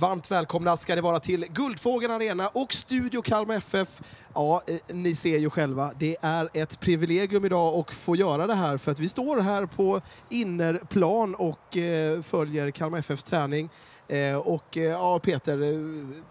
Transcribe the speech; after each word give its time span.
Varmt 0.00 0.30
välkomna 0.30 0.76
ska 0.76 0.94
det 0.94 1.00
vara 1.00 1.20
till 1.20 1.46
Guldfågeln 1.48 2.12
Arena 2.12 2.48
och 2.48 2.72
Studio 2.72 3.22
Kalmar 3.22 3.54
FF. 3.54 4.02
Ja, 4.34 4.62
eh, 4.66 4.76
ni 4.86 5.14
ser 5.14 5.38
ju 5.38 5.50
själva, 5.50 5.92
det 5.98 6.16
är 6.22 6.48
ett 6.52 6.80
privilegium 6.80 7.44
idag 7.44 7.74
att 7.74 7.94
få 7.94 8.16
göra 8.16 8.46
det 8.46 8.54
här 8.54 8.76
för 8.76 8.92
att 8.92 8.98
vi 8.98 9.08
står 9.08 9.40
här 9.40 9.66
på 9.66 10.00
innerplan 10.28 11.34
och 11.34 11.76
eh, 11.76 12.22
följer 12.22 12.70
Kalmar 12.70 12.98
FFs 12.98 13.24
träning. 13.24 13.70
Eh, 14.08 14.36
och 14.36 14.76
eh, 14.76 14.82
ja, 14.82 15.18
Peter, 15.18 15.62
eh, 15.62 16.22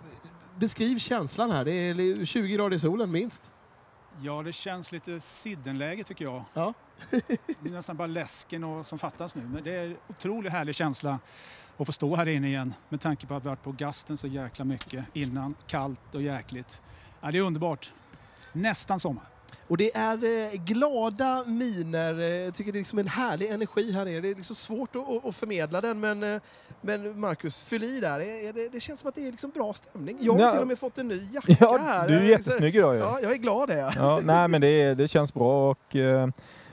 beskriv 0.59 0.97
känslan 0.97 1.51
här. 1.51 1.65
Det 1.65 1.71
är 1.71 2.25
20 2.25 2.53
grader 2.53 2.75
i 2.75 2.79
solen 2.79 3.11
minst. 3.11 3.53
Ja, 4.21 4.43
det 4.43 4.53
känns 4.53 4.91
lite 4.91 5.19
siddenläge 5.19 6.03
tycker 6.03 6.25
jag. 6.25 6.43
Ja. 6.53 6.73
Det 7.61 7.69
är 7.69 7.71
nästan 7.71 7.97
bara 7.97 8.07
läsken 8.07 8.63
och, 8.63 8.85
som 8.85 8.99
fattas 8.99 9.35
nu. 9.35 9.41
Men 9.53 9.63
det 9.63 9.75
är 9.75 9.85
en 9.85 9.97
otroligt 10.07 10.51
härlig 10.51 10.75
känsla 10.75 11.19
att 11.77 11.85
få 11.85 11.91
stå 11.91 12.15
här 12.15 12.27
inne 12.27 12.47
igen 12.47 12.73
med 12.89 13.01
tanke 13.01 13.27
på 13.27 13.35
att 13.35 13.43
vi 13.43 13.47
varit 13.49 13.63
på 13.63 13.71
gasten 13.71 14.17
så 14.17 14.27
jäkla 14.27 14.65
mycket 14.65 15.03
innan. 15.13 15.55
Kallt 15.67 16.15
och 16.15 16.21
jäkligt. 16.21 16.81
Ja, 17.21 17.31
det 17.31 17.37
är 17.37 17.41
underbart. 17.41 17.93
Nästan 18.53 18.99
sommar. 18.99 19.23
Och 19.67 19.77
det 19.77 19.95
är 19.97 20.23
eh, 20.53 20.53
glada 20.53 21.43
miner. 21.47 22.13
Jag 22.19 22.53
tycker 22.53 22.71
det 22.71 22.77
är 22.77 22.79
liksom 22.79 22.99
en 22.99 23.07
härlig 23.07 23.49
energi 23.49 23.91
här 23.91 24.05
nere. 24.05 24.21
Det 24.21 24.29
är 24.29 24.35
liksom 24.35 24.55
svårt 24.55 24.95
att, 24.95 25.25
att 25.25 25.35
förmedla 25.35 25.81
den, 25.81 25.99
men, 25.99 26.23
eh, 26.23 26.41
men 26.81 27.19
Marcus, 27.19 27.63
fyll 27.63 27.83
i 27.83 27.99
där. 27.99 28.19
Är 28.19 28.53
det, 28.53 28.69
det 28.69 28.79
känns 28.79 28.99
som 28.99 29.09
att 29.09 29.15
det 29.15 29.27
är 29.27 29.31
liksom 29.31 29.49
bra 29.51 29.73
stämning. 29.73 30.17
Jag 30.21 30.33
har 30.33 30.41
Ja. 30.41 30.51
till 30.51 30.61
och 30.61 30.67
med 30.67 30.79
fått 30.79 30.97
en 30.97 31.07
ny 31.07 31.27
jacka 31.33 31.55
Ja, 31.59 31.77
här. 31.81 32.07
du 32.07 32.17
är 32.17 32.23
jättesnygg 32.23 32.75
idag 32.75 32.95
ju. 32.95 32.99
Ja, 33.01 33.19
jag 33.21 33.31
är 33.31 33.35
glad 33.35 33.69
det. 33.69 33.93
Ja, 33.95 34.19
nej, 34.23 34.47
men 34.47 34.61
det, 34.61 34.93
det 34.93 35.07
känns 35.07 35.33
bra 35.33 35.71
och 35.71 35.95
eh, 35.95 36.27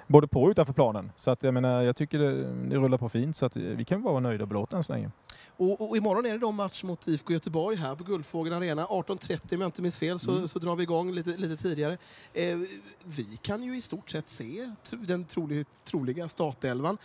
både 0.06 0.28
på 0.28 0.42
och 0.42 0.48
utanför 0.51 0.73
planen. 0.73 1.12
Så 1.16 1.30
att 1.30 1.42
jag 1.42 1.55
menar, 1.55 1.83
jag 1.83 1.96
tycker 1.96 2.19
det, 2.19 2.52
det 2.69 2.76
rullar 2.76 2.99
på 2.99 3.09
fint 3.09 3.37
så 3.37 3.46
att 3.46 3.57
vi 3.57 3.85
kan 3.85 4.02
vara 4.02 4.21
nöjda 4.21 4.45
och 4.45 4.48
belåtna 4.48 4.79
än 4.79 4.85
så 4.85 4.93
länge. 4.93 5.10
Och, 5.57 5.88
och 5.88 5.96
imorgon 5.96 6.26
är 6.26 6.32
det 6.32 6.38
då 6.38 6.52
match 6.52 6.82
mot 6.82 7.09
IFK 7.09 7.32
Göteborg 7.32 7.76
här 7.76 7.95
på 7.95 8.04
Guldfågeln 8.04 8.57
Arena. 8.57 8.87
18.30 8.87 9.54
om 9.54 9.60
jag 9.60 9.68
inte 9.68 9.82
minns 9.82 9.96
fel 9.98 10.18
så, 10.18 10.30
Mm. 10.32 10.48
så 10.48 10.59
drar 10.59 10.76
vi 10.76 10.82
igång 10.82 11.13
lite, 11.13 11.37
lite 11.37 11.63
tidigare. 11.63 11.98
Eh, 12.32 12.59
vi 13.04 13.38
kan 13.43 13.63
ju 13.63 13.76
i 13.76 13.80
stort 13.80 14.10
sett 14.10 14.29
se 14.29 14.73
den 14.90 15.24
trolig, 15.24 15.66
troliga 15.85 16.29
startelvan. 16.29 16.98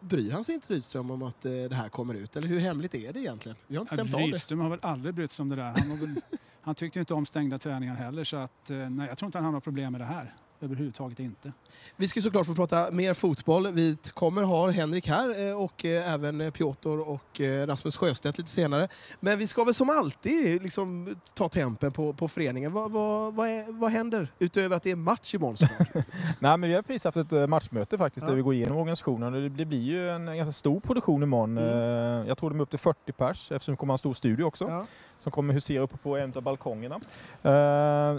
Bryr 0.00 0.32
han 0.32 0.44
sig 0.44 0.54
inte 0.54 0.72
Rydström 0.74 1.10
om 1.10 1.22
att 1.22 1.44
eh, 1.46 1.50
det 1.52 1.74
här 1.74 1.88
kommer 1.88 2.14
ut? 2.14 2.36
Eller 2.36 2.48
hur 2.48 2.58
hemligt 2.60 2.94
är 2.94 3.12
det 3.12 3.20
egentligen? 3.20 3.56
Vi 3.66 3.76
har 3.76 3.80
inte 3.80 3.94
stämt 3.94 4.12
det. 4.12 4.18
Rydström 4.18 4.60
har 4.60 4.70
väl 4.70 4.78
aldrig 4.82 5.14
brytt 5.14 5.32
sig 5.32 5.42
om 5.42 5.48
det 5.48 5.56
där. 5.56 5.74
Han, 5.88 5.96
väl, 6.00 6.14
han 6.60 6.74
tyckte 6.74 7.00
inte 7.00 7.14
om 7.14 7.26
stängda 7.26 7.58
träningar 7.58 7.94
heller 7.94 8.24
så 8.24 8.36
att, 8.36 8.70
eh, 8.70 8.76
nej, 8.76 9.08
jag 9.08 9.18
tror 9.18 9.26
inte 9.26 9.38
han 9.38 9.44
har 9.44 9.52
några 9.52 9.60
problem 9.60 9.92
med 9.92 10.00
det 10.00 10.04
här. 10.04 10.34
Överhuvudtaget 10.60 11.18
inte. 11.20 11.52
Vi 11.96 12.08
ska 12.08 12.20
såklart 12.20 12.46
få 12.46 12.54
prata 12.54 12.90
mer 12.90 13.14
fotboll. 13.14 13.72
Vi 13.72 13.96
kommer 14.14 14.42
ha 14.42 14.70
Henrik 14.70 15.08
här 15.08 15.48
eh, 15.48 15.62
och 15.62 15.84
eh, 15.84 16.12
även 16.12 16.52
Piotr 16.52 16.88
och 17.08 17.40
eh, 17.40 17.66
Rasmus 17.66 17.96
Sjöstedt 17.96 18.38
lite 18.38 18.50
senare. 18.50 18.88
Men 19.20 19.38
vi 19.38 19.46
ska 19.46 19.64
väl 19.64 19.74
som 19.74 19.90
alltid 19.90 20.62
liksom 20.62 21.16
ta 21.34 21.48
tempen 21.48 21.92
på, 21.92 22.12
på 22.12 22.28
föreningen. 22.28 22.72
Vad, 22.72 22.90
vad, 22.90 23.34
vad, 23.34 23.48
är, 23.48 23.72
vad 23.72 23.90
händer 23.90 24.28
utöver 24.38 24.76
att 24.76 24.82
det 24.82 24.90
är 24.90 24.96
match 24.96 25.34
imorgon? 25.34 25.56
Nej, 26.38 26.56
men 26.56 26.62
vi 26.70 26.74
har 26.74 26.82
precis 26.82 27.04
haft 27.04 27.16
ett 27.16 27.48
matchmöte 27.48 27.98
faktiskt 27.98 28.24
Ja. 28.24 28.30
där 28.30 28.36
vi 28.36 28.42
går 28.42 28.54
igenom 28.54 28.76
organisationen. 28.76 29.34
Och 29.34 29.40
Det, 29.40 29.48
det 29.48 29.64
blir 29.64 29.82
ju 29.82 30.10
en 30.10 30.36
ganska 30.36 30.52
stor 30.52 30.80
produktion 30.80 31.22
imorgon. 31.22 31.58
Mm. 31.58 32.26
Jag 32.26 32.38
tror 32.38 32.50
de 32.50 32.58
är 32.58 32.62
upp 32.62 32.70
till 32.70 32.78
40 32.78 33.12
pers 33.12 33.52
eftersom 33.52 33.72
det 33.72 33.76
kommer 33.76 33.94
en 33.94 33.98
stor 33.98 34.14
studio 34.14 34.44
också. 34.44 34.64
Ja. 34.68 34.86
som 35.18 35.32
kommer 35.32 35.54
husera 35.54 35.82
uppe 35.82 35.96
på 35.96 36.16
en 36.16 36.32
av 36.36 36.42
balkongerna. 36.42 37.00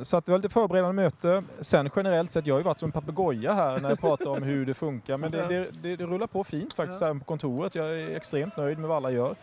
Så 0.03 0.17
att 0.17 0.25
det 0.25 0.31
var 0.31 0.37
lite 0.37 0.49
förberedande 0.49 0.93
möte. 1.03 1.43
Sen 1.61 1.89
generellt 1.95 2.28
sett, 2.31 2.45
jag 2.45 2.55
har 2.55 2.59
ju 2.59 2.63
varit 2.63 2.79
som 2.79 2.87
en 2.87 2.91
papegoja 2.91 3.53
här 3.53 3.79
när 3.79 3.89
jag 3.89 3.99
pratar 3.99 4.29
om 4.29 4.43
hur 4.43 4.65
det 4.65 4.73
funkar. 4.73 5.17
Men 5.17 5.31
det, 5.31 5.47
det, 5.47 5.67
det, 5.81 5.95
det 5.95 6.05
rullar 6.05 6.27
på 6.27 6.43
fint 6.43 6.73
faktiskt 6.73 7.01
här 7.01 7.13
på 7.13 7.25
kontoret. 7.25 7.75
Jag 7.75 7.89
är 8.01 8.15
extremt 8.15 8.57
nöjd 8.57 8.79
med 8.79 8.87
vad 8.87 8.97
alla 8.97 9.11
gör. 9.11 9.35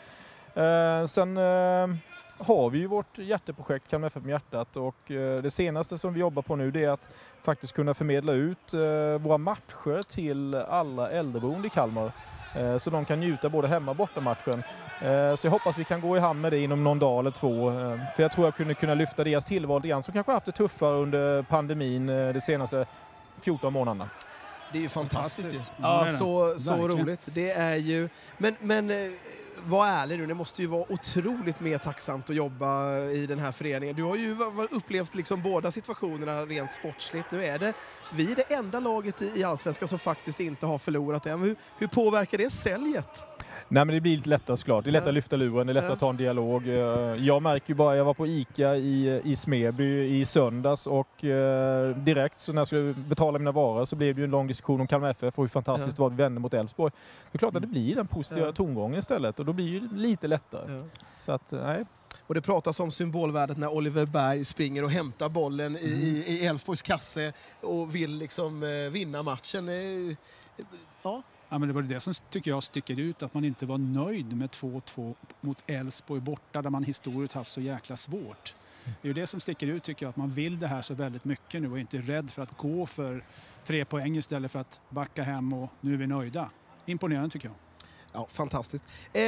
Eh, 0.55 1.07
Sen 1.07 1.37
eh, 1.37 1.97
har 2.39 2.71
vi 2.71 2.79
ju 2.79 2.87
vårt 2.87 3.19
hjärteprojekt 3.19 3.91
Kalmar 3.91 4.07
FF 4.07 4.23
med 4.23 4.31
hjärtat 4.31 4.77
och 4.77 5.11
eh, 5.11 5.43
det 5.43 5.51
senaste 5.51 5.99
som 5.99 6.15
vi 6.15 6.21
jobbar 6.21 6.43
på 6.43 6.57
nu 6.57 6.71
det 6.71 6.85
är 6.85 6.91
att 6.91 7.09
faktiskt 7.43 7.73
kunna 7.73 7.95
förmedla 7.95 8.33
ut 8.33 8.75
eh, 8.75 8.81
våra 9.21 9.39
matcher 9.39 10.03
till 10.03 10.55
alla 10.55 11.11
äldreboende 11.11 11.67
i 11.67 11.71
Kalmar. 11.71 12.13
Eh, 12.55 12.77
Så 12.77 12.91
de 12.91 13.05
kan 13.05 13.21
njuta 13.21 13.49
både 13.49 13.69
hemma 13.69 13.91
och 13.91 13.97
borta 13.97 14.21
matchen. 14.21 14.63
Eh, 15.03 15.35
Så 15.35 15.47
jag 15.47 15.51
hoppas 15.51 15.79
vi 15.79 15.85
kan 15.85 16.01
gå 16.01 16.17
i 16.17 16.21
hamn 16.21 16.41
med 16.41 16.53
det 16.53 16.59
inom 16.59 16.85
någon 16.85 16.99
dag 16.99 17.19
eller 17.21 17.31
två. 17.31 17.69
Eh, 17.71 17.99
För 18.17 18.23
jag 18.23 18.33
tror 18.33 18.47
jag 18.47 18.55
kunde 18.57 18.75
kunna 18.75 18.95
lyfta 18.95 19.25
deras 19.25 19.45
tillval 19.45 19.81
grann 19.81 20.03
som 20.03 20.13
kanske 20.15 20.33
haft 20.33 20.47
det 20.47 20.53
tuffare 20.53 20.95
under 20.95 21.43
pandemin 21.43 22.07
de 22.07 22.41
senaste 22.41 22.87
14 23.41 23.73
månaderna. 23.73 24.09
Det 24.73 24.79
är 24.79 24.83
ju 24.83 24.89
fantastiskt. 24.89 25.49
Fantastiskt. 25.49 25.73
Ja, 25.83 26.07
så, 26.07 26.59
så 26.59 26.89
roligt. 26.89 27.21
Det 27.25 27.51
är 27.51 27.77
ju... 27.77 28.09
Men, 28.39 28.57
men 28.61 28.89
var 29.67 29.87
ärlig 29.87 30.19
nu, 30.19 30.27
det 30.27 30.35
måste 30.35 30.63
ju 30.63 30.69
vara 30.69 30.93
otroligt 30.93 31.61
mer 31.61 31.79
tacksamt 31.79 32.31
att 32.31 32.37
jobba 32.37 32.99
i 32.99 33.27
den 33.27 33.39
här 33.39 33.53
föreningen. 33.53 33.97
Du 33.97 34.03
har 34.03 34.17
ju 34.17 34.37
upplevt 34.71 35.15
liksom 35.15 35.43
båda 35.43 35.71
situationerna 35.71 36.45
rent 36.45 36.73
sportsligt. 36.73 37.33
Nu 37.33 37.45
är 37.45 37.59
det 37.59 37.73
vi 38.13 38.33
är 38.33 38.37
det 38.37 38.55
enda 38.55 38.81
laget 38.81 39.23
i, 39.23 39.33
i 39.41 39.45
Allsvenskan 39.45 39.89
som 39.89 39.99
faktiskt 39.99 40.41
inte 40.41 40.67
har 40.67 40.79
förlorat 40.79 41.27
än. 41.27 41.41
Hur, 41.41 41.57
hur 41.79 41.87
påverkar 41.87 42.39
det 42.39 42.51
säljet? 42.51 43.36
Nej 43.69 43.85
men 43.85 43.95
det 43.95 44.01
blir 44.01 44.17
lite 44.17 44.29
lättare 44.29 44.57
såklart. 44.57 44.85
Det 44.85 44.91
är 44.91 44.93
lättare 44.93 45.09
att 45.09 45.15
lyfta 45.15 45.37
luren, 45.37 45.67
det 45.67 45.71
är 45.71 45.75
lättare 45.75 45.93
att 45.93 45.99
ta 45.99 46.11
en 46.11 46.17
dialog. 46.17 46.69
Eh, 46.69 46.75
Jag 47.27 47.43
märker 47.43 47.69
ju 47.71 47.75
bara, 47.75 47.97
jag 47.97 48.05
var 48.05 48.15
på 48.15 48.27
ICA 48.27 48.77
i, 48.77 49.21
i 49.25 49.37
Smeby 49.37 50.19
i 50.21 50.25
söndags 50.25 50.87
och 50.87 51.25
eh, 51.25 51.97
direkt 51.97 52.39
så 52.39 52.53
när 52.53 52.61
jag 52.61 52.67
skulle 52.67 52.95
betala 52.95 53.39
mina 53.39 53.53
varor 53.53 53.85
så 53.85 53.97
blev 53.97 54.15
det 54.15 54.21
ju 54.21 54.25
en 54.25 54.31
lång 54.31 54.47
diskussion 54.47 54.81
om 54.81 54.87
Kalmar 54.87 55.11
FF 55.11 55.39
och 55.39 55.43
hur 55.45 55.49
fantastiskt 55.49 55.97
det 55.97 56.01
var 56.01 56.07
att 56.07 56.13
vi 56.13 56.17
vände 56.17 56.41
mot 56.41 56.55
Elfsborg. 56.55 56.93
Det 57.33 57.37
är 57.37 57.39
klart 57.39 57.55
att 57.57 57.63
det 57.63 57.69
blir 57.69 57.95
den 57.97 58.07
positiva 58.07 58.53
tongången 58.53 58.99
istället 58.99 59.39
och 59.39 59.45
då 59.47 59.53
blir 59.53 59.81
det 59.81 59.97
lite 59.97 60.29
lättare. 60.29 60.85
Så 61.19 61.33
att, 61.33 61.53
eh, 61.53 61.61
nej. 61.67 61.85
Och 62.27 62.35
det 62.35 62.41
pratas 62.41 62.81
om 62.81 62.91
symbolvärdet 62.91 63.57
när 63.59 63.75
Oliver 63.75 64.07
Berg 64.07 64.45
springer 64.45 64.85
och 64.85 64.91
hämtar 64.91 65.29
bollen 65.29 65.77
i, 65.77 65.93
Mm. 65.93 66.05
i, 66.27 66.47
Elfsborgs 66.47 66.83
kasse 66.83 67.33
och 67.61 67.95
vill 67.95 68.11
liksom 68.19 68.63
eh, 68.63 68.69
vinna 68.93 69.23
matchen. 69.23 69.69
Ja, 71.03 71.23
Ja, 71.49 71.59
men 71.59 71.69
det 71.69 71.75
var 71.75 71.83
det 71.83 72.01
som 72.01 72.15
tycker 72.31 72.51
jag 72.51 72.63
sticker 72.63 73.01
ut, 73.01 73.23
att 73.23 73.35
man 73.35 73.45
inte 73.45 73.67
var 73.67 73.79
nöjd 73.79 74.37
med 74.37 74.51
2-2 74.51 75.15
mot 75.41 75.65
Elfsborg 75.67 76.21
borta 76.21 76.63
där 76.63 76.71
man 76.71 76.85
historiskt 76.85 77.35
haft 77.35 77.51
så 77.51 77.61
jäkla 77.61 77.97
svårt. 77.97 78.55
Det 78.85 78.91
är 79.03 79.07
ju 79.09 79.13
det 79.13 79.27
som 79.27 79.41
sticker 79.41 79.67
ut 79.67 79.83
tycker 79.83 80.07
jag, 80.07 80.11
att 80.11 80.17
man 80.17 80.31
vill 80.31 80.59
det 80.59 80.67
här 80.67 80.83
så 80.83 80.95
väldigt 80.95 81.25
mycket 81.25 81.63
nu 81.63 81.71
och 81.71 81.77
är 81.77 81.81
inte 81.81 81.99
rädd 81.99 82.31
för 82.31 82.43
att 82.43 82.57
gå 82.57 82.87
för 82.87 83.25
tre 83.65 83.85
poäng 83.85 84.17
istället 84.17 84.53
för 84.53 84.59
att 84.59 84.81
backa 84.91 85.23
hem 85.23 85.53
och 85.53 85.71
nu 85.81 85.95
är 85.95 85.97
vi 85.97 86.07
nöjda. 86.07 86.51
Imponerande 86.87 87.31
tycker 87.31 87.49
jag. 87.49 87.66
Ja, 88.19 88.27
fantastiskt. 88.31 88.85
Eh, 89.13 89.21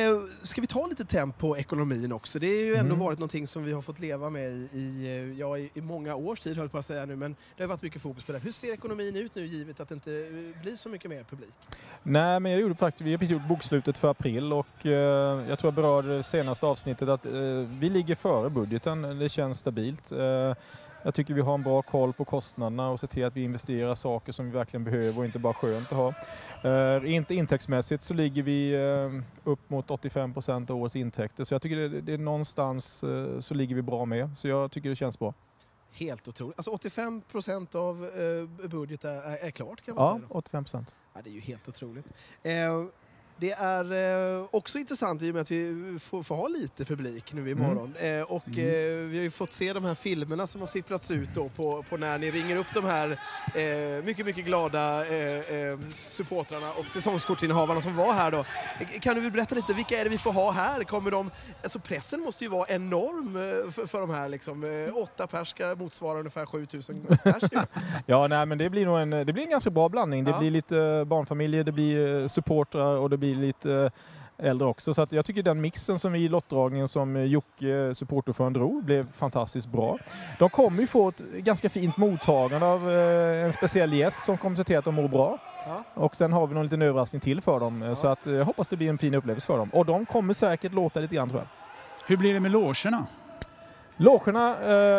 ska 0.43 0.61
vi 0.61 0.67
ta 0.67 0.87
lite 0.87 1.05
temp 1.05 1.39
på 1.39 1.57
ekonomin 1.59 2.13
också? 2.13 2.39
Det 2.39 2.47
har 2.47 2.55
ju 2.55 2.75
ändå 2.75 2.95
Mm. 2.95 2.99
varit 2.99 3.19
någonting 3.19 3.47
som 3.47 3.65
vi 3.65 3.73
har 3.73 3.83
fått 3.83 4.01
leva 4.01 4.31
med 4.31 4.53
i, 4.73 5.07
eh, 5.07 5.39
ja, 5.41 5.59
i, 5.59 5.71
i 5.75 5.81
många 5.81 6.15
års 6.15 6.41
tid, 6.41 6.57
höll 6.57 6.65
jag 6.65 6.73
på 6.73 6.79
att 6.79 6.87
säga 6.87 7.07
nu, 7.07 7.17
men 7.17 7.37
det 7.57 7.63
har 7.63 7.69
varit 7.69 7.83
mycket 7.83 8.03
fokus 8.03 8.25
på 8.25 8.33
det. 8.33 8.39
Hur 8.39 8.51
ser 8.51 8.73
ekonomin 8.73 9.17
ut 9.17 9.35
nu 9.35 9.47
givet 9.47 9.81
att 9.81 9.89
det 9.89 9.95
inte 9.95 10.13
eh, 10.13 10.63
blir 10.63 10.77
så 10.77 10.89
mycket 10.89 11.11
mer 11.11 11.23
publik? 11.31 11.49
Nej, 12.03 12.41
men 12.41 12.53
jag 12.53 12.61
gjorde 12.61 12.75
faktiskt, 12.75 13.01
vi 13.07 13.11
har 13.11 13.19
precis 13.19 13.33
gjort 13.33 13.49
bokslutet 13.49 13.99
för 13.99 14.11
april 14.11 14.53
och 14.53 14.87
eh, 14.87 14.93
jag 15.49 15.59
tror 15.59 15.67
jag 15.69 15.75
berörde 15.75 16.17
det 16.17 16.23
senaste 16.23 16.67
avsnittet 16.67 17.09
att 17.09 17.27
eh, 17.27 17.33
vi 17.81 17.89
ligger 17.91 18.15
före 18.15 18.51
budgeten. 18.51 19.19
Det 19.19 19.29
känns 19.29 19.59
stabilt. 19.59 20.13
Eh, 20.13 20.55
jag 21.03 21.15
tycker 21.15 21.35
vi 21.35 21.41
har 21.41 21.55
en 21.55 21.63
bra 21.63 21.83
koll 21.83 22.13
på 22.13 22.25
kostnaderna 22.25 22.91
och 22.91 23.01
ser 23.01 23.07
till 23.07 23.25
att 23.25 23.37
vi 23.37 23.43
investerar 23.43 23.95
saker 23.95 24.33
som 24.33 24.47
vi 24.47 24.53
verkligen 24.53 24.85
behöver 24.85 25.19
och 25.19 25.25
inte 25.25 25.39
bara 25.39 25.55
skönt 25.55 25.93
att 25.93 25.99
ha. 25.99 26.15
Eh, 26.65 27.15
inte 27.15 27.35
intäktsmässigt 27.35 28.03
så 28.03 28.15
ligger 28.15 28.43
vi 28.43 28.73
eh, 28.73 29.51
upp 29.51 29.71
mot 29.71 29.91
85 29.91 30.33
procent 30.33 30.71
av 30.71 30.77
årets 30.77 30.97
intäkter 30.97 31.45
så 31.45 31.55
jag 31.55 31.63
tycker 31.63 31.77
det, 31.77 32.01
det 32.01 32.13
är 32.13 32.19
någonstans 32.19 33.05
eh, 33.05 33.41
så 33.41 33.55
ligger 33.55 33.75
vi 33.75 33.83
bra 33.83 34.05
med. 34.05 34.39
Så 34.39 34.49
jag 34.49 34.71
tycker 34.71 34.89
det 34.89 34.97
känns 34.97 35.19
bra. 35.19 35.35
Helt 35.93 36.29
otroligt. 36.29 36.59
Alltså 36.59 36.71
85 36.71 37.21
procent 37.21 37.75
av 37.75 38.05
eh, 38.05 38.69
budget 38.69 39.05
är, 39.05 39.37
är, 39.47 39.51
klart 39.51 39.85
kan 39.85 39.95
man 39.95 40.05
Ja, 40.05 40.15
säga. 40.17 40.27
Då. 40.29 40.35
85 40.35 40.65
procent. 40.65 40.95
Ja, 41.15 41.21
det 41.25 41.31
är 41.31 41.35
ju 41.35 41.41
helt 41.41 41.69
otroligt. 41.69 42.07
Det 43.41 43.53
är 43.53 43.93
eh, 44.41 44.45
också 44.51 44.79
intressant 44.79 45.23
i 45.23 45.31
och 45.31 45.35
med 45.35 45.43
att 45.43 45.51
vi 45.51 45.99
får, 46.03 46.23
får 46.23 46.37
ha 46.37 46.49
lite 46.49 46.85
publik 46.85 47.33
nu 47.33 47.51
imorgon. 47.51 47.95
Eh, 48.01 48.21
och 48.23 48.43
Mm. 48.49 48.59
eh, 48.61 49.09
vi 49.11 49.17
har 49.17 49.23
ju 49.23 49.31
fått 49.31 49.53
se 49.53 49.73
de 49.73 49.85
här 49.85 49.95
filmerna 49.95 50.47
som 50.47 50.61
har 50.61 50.67
sipprats 50.67 51.11
ut 51.11 51.35
då 51.35 51.49
på, 51.49 51.85
på 51.89 51.97
när 51.97 52.19
ni 52.19 52.31
ringer 52.31 52.57
upp 52.57 52.67
de 52.75 52.85
här 52.85 53.19
eh, 53.55 54.05
mycket, 54.05 54.27
mycket 54.27 54.45
glada 54.45 55.07
eh, 55.07 55.39
eh, 55.57 55.79
supportrarna 56.09 56.73
och 56.73 56.89
säsongskortsinnehavarna 56.91 57.81
som 57.81 57.97
var 57.97 58.13
här 58.13 58.31
då. 58.31 58.45
Kan 59.01 59.15
du 59.15 59.31
berätta 59.31 59.55
lite, 59.55 59.73
vilka 59.75 60.01
är 60.01 60.05
det 60.05 60.11
vi 60.11 60.19
får 60.19 60.33
ha 60.33 60.51
här? 60.51 60.85
Kommer 60.85 61.11
de, 61.11 61.31
alltså 61.63 61.79
pressen 61.81 62.21
måste 62.21 62.45
ju 62.45 62.51
vara 62.51 62.67
enorm 62.69 63.33
för, 63.73 63.87
för 63.87 64.01
de 64.01 64.11
här 64.11 64.29
liksom. 64.29 64.89
Åtta 64.95 65.27
pers 65.27 65.49
ska 65.49 65.75
motsvara 65.79 66.19
ungefär 66.19 66.47
7000 66.47 67.07
pers 67.25 67.43
nu. 67.53 67.61
Ja, 68.07 68.27
nej, 68.27 68.47
men 68.47 68.59
det 68.59 68.71
blir 68.71 68.87
nog 68.87 68.99
en, 68.99 69.11
det 69.11 69.33
blir 69.33 69.43
en 69.45 69.51
ganska 69.51 69.71
bra 69.71 69.89
blandning. 69.89 70.25
Det 70.25 70.31
Ja. 70.31 70.39
blir 70.39 70.51
lite 70.51 71.05
barnfamiljer, 71.07 71.65
det 71.65 71.73
blir 71.73 72.29
supportrar 72.29 72.97
och 72.97 73.11
det 73.11 73.17
blir 73.17 73.28
lite 73.35 73.73
eh, 73.73 74.47
äldre 74.49 74.69
också. 74.69 74.95
Så 74.95 75.03
att 75.03 75.13
jag 75.13 75.25
tycker 75.25 75.43
den 75.43 75.61
mixen 75.61 75.99
som 75.99 76.13
vi 76.13 76.19
i 76.19 76.29
lottdragningen 76.29 76.89
som 76.89 77.17
eh, 77.17 77.23
Jocke, 77.23 77.95
supporterordförande, 77.95 78.59
drog 78.59 78.85
blev 78.85 79.13
fantastiskt 79.13 79.69
bra. 79.69 79.99
De 80.39 80.51
kommer 80.51 80.81
ju 80.81 80.87
få 80.87 81.09
ett 81.09 81.19
ganska 81.19 81.71
fint 81.71 81.97
mottagande 81.97 82.67
av 82.67 82.91
eh, 82.91 83.45
en 83.45 83.53
speciell 83.53 83.93
gäst 83.93 84.25
som 84.27 84.39
kommer 84.39 84.57
se 84.57 84.65
till 84.65 84.79
att 84.79 84.85
de 84.85 84.95
mår 84.95 85.09
bra. 85.09 85.39
Ja. 85.67 85.85
Och 85.95 86.17
sen 86.17 86.33
har 86.33 86.47
vi 86.47 86.55
någon 86.55 86.63
liten 86.65 86.83
överraskning 86.83 87.21
till 87.21 87.41
för 87.41 87.61
dem. 87.61 87.83
eh, 87.83 87.95
Så 87.95 88.09
att 88.09 88.27
eh, 88.27 88.33
jag 88.35 88.45
hoppas 88.45 88.69
det 88.69 88.77
blir 88.77 88.89
en 88.89 88.99
fin 88.99 89.15
upplevelse 89.15 89.47
för 89.47 89.59
dem. 89.59 89.71
Och 89.73 89.87
de 89.87 90.07
kommer 90.07 90.35
säkert 90.35 90.73
låta 90.73 91.01
lite 91.01 91.15
grann 91.15 91.29
tror 91.29 91.41
jag. 91.41 91.49
Hur 92.09 92.17
blir 92.17 92.35
det 92.35 92.41
med 92.41 92.51
logerna? 92.51 93.07
Logerna 94.01 94.51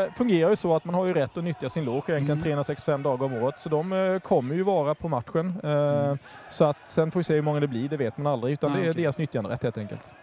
eh, 0.03 0.13
fungerar 0.13 0.49
ju 0.49 0.55
så 0.55 0.75
att 0.75 0.85
man 0.85 0.95
har 0.95 1.05
ju 1.05 1.13
rätt 1.13 1.37
att 1.37 1.43
nyttja 1.43 1.69
sin 1.69 1.85
loge 1.85 2.03
egentligen 2.11 2.37
Mm. 2.37 2.43
365 2.43 3.03
dagar 3.03 3.25
om 3.25 3.33
året. 3.33 3.59
Så 3.59 3.69
de 3.69 3.93
eh, 3.93 4.19
kommer 4.19 4.55
ju 4.55 4.63
vara 4.63 4.95
på 4.95 5.07
matchen. 5.07 5.59
Eh, 5.63 5.69
Mm. 5.69 6.17
Så 6.49 6.65
att 6.65 6.77
sen 6.89 7.11
får 7.11 7.19
vi 7.19 7.23
se 7.23 7.33
hur 7.33 7.41
många 7.41 7.59
det 7.59 7.67
blir, 7.67 7.89
det 7.89 7.97
vet 7.97 8.17
man 8.17 8.33
aldrig. 8.33 8.53
Utan 8.53 8.71
Ah, 8.71 8.75
det 8.75 8.79
är 8.85 8.91
okej. 8.91 9.03
deras 9.03 9.17
nyttjanderätt 9.17 9.63
helt 9.63 9.77
enkelt. 9.77 10.13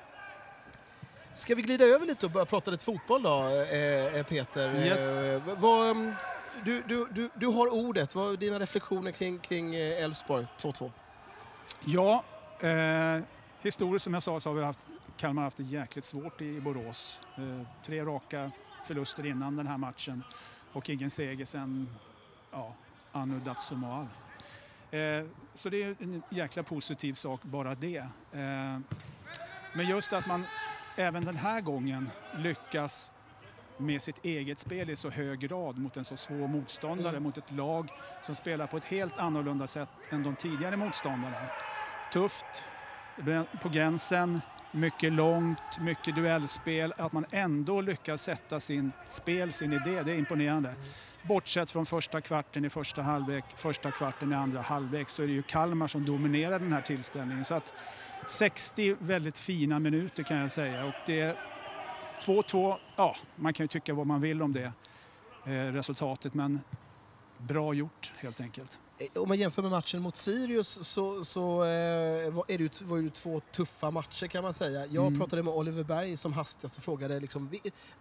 Ska 1.33 1.55
vi 1.55 1.63
glida 1.63 1.85
över 1.85 2.07
lite 2.07 2.27
och 2.27 2.33
börja 2.33 2.45
prata 2.47 2.71
lite 2.71 2.85
fotboll 2.85 3.23
då, 3.23 3.31
eh, 4.17 4.23
Peter? 4.25 4.75
Yes. 4.87 5.19
Eh, 5.19 5.43
vad, 5.59 5.91
mm, 5.91 6.13
du, 6.65 6.83
du, 6.89 7.07
du, 7.11 7.31
du 7.35 7.47
har 7.47 7.75
ordet. 7.75 8.15
Vad 8.15 8.33
är 8.33 8.37
dina 8.37 8.59
reflektioner 8.59 9.13
kring 9.13 9.39
kring 9.39 9.75
eh, 9.75 10.05
Elfsborg 10.05 10.47
2-2? 10.59 10.91
Ja, 11.85 12.25
eh, 12.61 13.23
historiskt 13.63 14.05
som 14.05 14.15
jag 14.15 14.23
sa 14.23 14.41
så 14.41 14.49
har 14.51 14.55
vi 14.55 14.65
haft, 14.65 14.81
Kalmar 15.17 15.43
haft 15.43 15.57
det 15.57 15.63
jäkligt 15.63 16.05
svårt 16.05 16.41
i 16.41 16.61
Borås. 16.61 17.21
Eh, 17.37 17.67
tre 17.87 18.05
raka 18.05 18.51
förluster 18.87 19.27
innan 19.27 19.57
den 19.57 19.67
här 19.67 19.79
matchen 19.79 20.23
och 20.73 20.91
ingen 20.91 21.11
seger 21.11 21.45
sen 21.45 21.89
ja, 22.53 22.75
Anu 23.13 23.41
Datsumal. 23.41 24.07
Eh, 24.91 25.25
så 25.55 25.69
det 25.69 25.83
är 25.83 25.97
en 26.01 26.23
jäkla 26.31 26.63
positiv 26.63 27.15
sak 27.15 27.43
bara 27.43 27.75
det. 27.75 27.97
Eh, 28.33 28.79
men 29.75 29.87
just 29.89 30.13
att 30.13 30.27
man 30.27 30.45
även 30.97 31.25
den 31.25 31.37
här 31.37 31.61
gången 31.61 32.11
lyckas 32.37 33.13
med 33.79 34.03
sitt 34.03 34.25
eget 34.25 34.59
spel 34.59 34.91
i 34.91 34.97
så 34.97 35.11
hög 35.11 35.39
grad 35.39 35.79
mot 35.79 35.97
en 35.97 36.05
så 36.05 36.17
svår 36.17 36.49
motståndare, 36.49 37.11
Mm. 37.11 37.23
mot 37.23 37.39
ett 37.39 37.51
lag 37.53 37.91
som 38.23 38.35
spelar 38.35 38.67
på 38.67 38.77
ett 38.77 38.85
helt 38.85 39.19
annorlunda 39.19 39.67
sätt 39.67 39.89
än 40.11 40.23
de 40.23 40.37
tidigare 40.37 40.77
motståndarna. 40.77 41.37
Tufft, 42.13 42.65
på 43.63 43.69
gränsen, 43.69 44.41
mycket 44.77 45.13
långt, 45.13 45.81
mycket 45.81 46.15
duellspel. 46.15 46.95
Att 46.97 47.13
man 47.13 47.27
ändå 47.31 47.81
lyckas 47.81 48.23
sätta 48.23 48.61
sin 48.61 48.93
spel, 49.07 49.53
sin 49.53 49.73
idé, 49.73 50.03
det 50.03 50.13
är 50.13 50.19
imponerande. 50.19 50.75
Bortsett 51.23 51.71
från 51.71 51.87
första 51.87 52.21
kvarten 52.21 52.65
i 52.65 52.71
första 52.71 53.03
halvlek, 53.03 53.45
första 53.57 53.91
kvarten 53.91 54.33
i 54.33 54.35
andra 54.35 54.61
halvlek 54.61 55.09
så 55.09 55.23
är 55.23 55.27
det 55.27 55.33
ju 55.33 55.43
Kalmar 55.43 55.89
som 55.89 56.05
dominerar 56.05 56.59
den 56.59 56.73
här 56.73 56.83
tillställningen. 56.83 57.45
Så 57.45 57.55
att 57.55 57.75
60 58.27 58.97
väldigt 58.99 59.39
fina 59.39 59.79
minuter 59.79 60.23
kan 60.23 60.37
jag 60.37 60.51
säga 60.51 60.85
och 60.85 60.95
det 61.07 61.21
är 61.21 61.37
2-2, 62.21 62.77
ja 62.97 63.17
man 63.37 63.53
kan 63.53 63.65
ju 63.65 63.69
tycka 63.69 63.95
vad 63.95 64.07
man 64.07 64.21
vill 64.21 64.43
om 64.43 64.53
det 64.53 64.73
eh, 65.45 65.73
resultatet 65.73 66.35
men 66.35 66.61
bra 67.39 67.75
gjort 67.75 68.13
helt 68.19 68.41
enkelt. 68.41 68.81
Eh, 68.99 69.23
Om 69.23 69.29
man 69.29 69.37
jämför 69.39 69.63
med 69.63 69.71
matchen 69.71 70.03
mot 70.03 70.17
Sirius 70.17 70.69
så, 70.89 71.25
så 71.25 71.65
eh, 71.65 72.31
var, 72.31 72.45
är 72.49 72.59
det, 72.59 72.83
var 72.83 72.99
det 72.99 73.11
två 73.15 73.41
tuffa 73.41 73.91
matcher 73.91 74.27
kan 74.27 74.43
man 74.45 74.55
säga. 74.55 74.87
Jag 74.87 75.07
Mm. 75.07 75.19
pratade 75.19 75.43
med 75.43 75.55
Oliver 75.55 75.85
Berg 75.85 76.17
som 76.17 76.33
hastigast 76.33 76.77
och 76.77 76.83
frågade 76.83 77.21
liksom, 77.21 77.51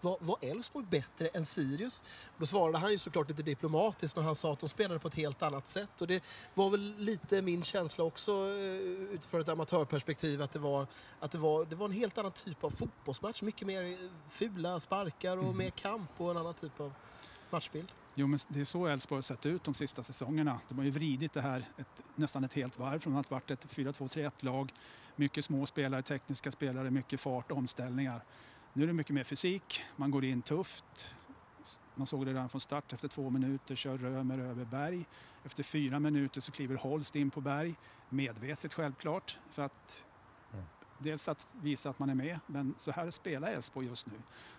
var, 0.01 0.37
Elfsborg 0.41 0.85
bättre 0.89 1.27
än 1.27 1.45
Sirius? 1.45 2.03
Då 2.37 2.45
svarade 2.45 2.77
han 2.77 2.91
ju 2.91 2.97
såklart 2.97 3.29
lite 3.29 3.43
diplomatiskt 3.43 4.15
men 4.15 4.25
han 4.25 4.35
sa 4.35 4.53
att 4.53 4.59
de 4.59 4.69
spelade 4.69 4.99
på 4.99 5.07
ett 5.07 5.15
helt 5.15 5.41
annat 5.43 5.67
sätt. 5.67 6.01
Och 6.01 6.07
det 6.07 6.23
var 6.53 6.69
väl 6.69 6.95
lite 6.97 7.41
min 7.41 7.63
känsla 7.63 8.03
också 8.03 8.31
eh, 8.31 9.13
utifrån 9.13 9.41
ett 9.41 9.49
amatörperspektiv 9.49 10.41
att 10.41 10.51
det 10.51 10.59
var, 10.59 10.87
att 11.19 11.31
det 11.31 11.37
var, 11.37 11.65
det 11.65 11.75
var 11.75 11.85
en 11.85 11.91
helt 11.91 12.17
annan 12.17 12.31
typ 12.31 12.63
av 12.63 12.69
fotbollsmatch. 12.69 13.41
Mycket 13.41 13.67
mer 13.67 13.97
fula 14.29 14.79
sparkar 14.79 15.37
och 15.37 15.43
Mm. 15.43 15.57
mer 15.57 15.69
kamp 15.69 16.09
och 16.17 16.31
en 16.31 16.37
annan 16.37 16.53
typ 16.53 16.79
av 16.79 16.93
matchbild. 17.49 17.87
Jo, 18.17 18.27
men 18.27 18.39
det 18.47 18.61
är 18.61 18.65
så 18.65 18.85
Elfsborg 18.85 19.17
har 19.17 19.21
sett 19.21 19.45
ut 19.45 19.63
de 19.63 19.73
sista 19.73 20.03
säsongerna. 20.03 20.59
De 20.67 20.77
har 20.77 20.85
ju 20.85 20.91
vridit 20.91 21.33
det 21.33 21.41
här 21.41 21.65
ett, 21.77 22.03
nästan 22.15 22.43
ett 22.43 22.53
helt 22.53 22.79
varv 22.79 22.99
från 22.99 23.15
att 23.15 23.29
ha 23.29 23.35
varit 23.35 23.51
ett 23.51 23.65
4-2-3-1-lag. 23.65 24.73
Mycket 25.15 25.45
små 25.45 25.65
spelare, 25.65 26.01
tekniska 26.01 26.51
spelare, 26.51 26.91
mycket 26.91 27.21
fart, 27.21 27.51
omställningar. 27.51 28.21
Nu 28.73 28.83
är 28.83 28.87
det 28.87 28.93
mycket 28.93 29.13
mer 29.13 29.23
fysik, 29.23 29.83
man 29.95 30.11
går 30.11 30.25
in 30.25 30.41
tufft. 30.41 31.15
Man 31.95 32.07
såg 32.07 32.25
det 32.25 32.31
redan 32.31 32.49
från 32.49 32.61
start 32.61 32.93
efter 32.93 33.07
två 33.07 33.29
minuter, 33.29 33.75
kör 33.75 33.97
Römer 33.97 34.39
över 34.39 34.65
Berg. 34.65 35.05
Efter 35.43 35.63
fyra 35.63 35.99
minuter 35.99 36.41
så 36.41 36.51
kliver 36.51 36.75
Holst 36.75 37.15
in 37.15 37.31
på 37.31 37.41
Berg, 37.41 37.75
medvetet 38.09 38.73
självklart. 38.73 39.39
För 39.51 39.63
att 39.63 40.05
dels 40.97 41.29
att 41.29 41.47
visa 41.51 41.89
att 41.89 41.99
man 41.99 42.09
är 42.09 42.15
med, 42.15 42.39
men 42.47 42.73
så 42.77 42.91
här 42.91 43.11
spelar 43.11 43.47
Elfsborg 43.47 43.87
just 43.87 44.07
nu. 44.07 44.13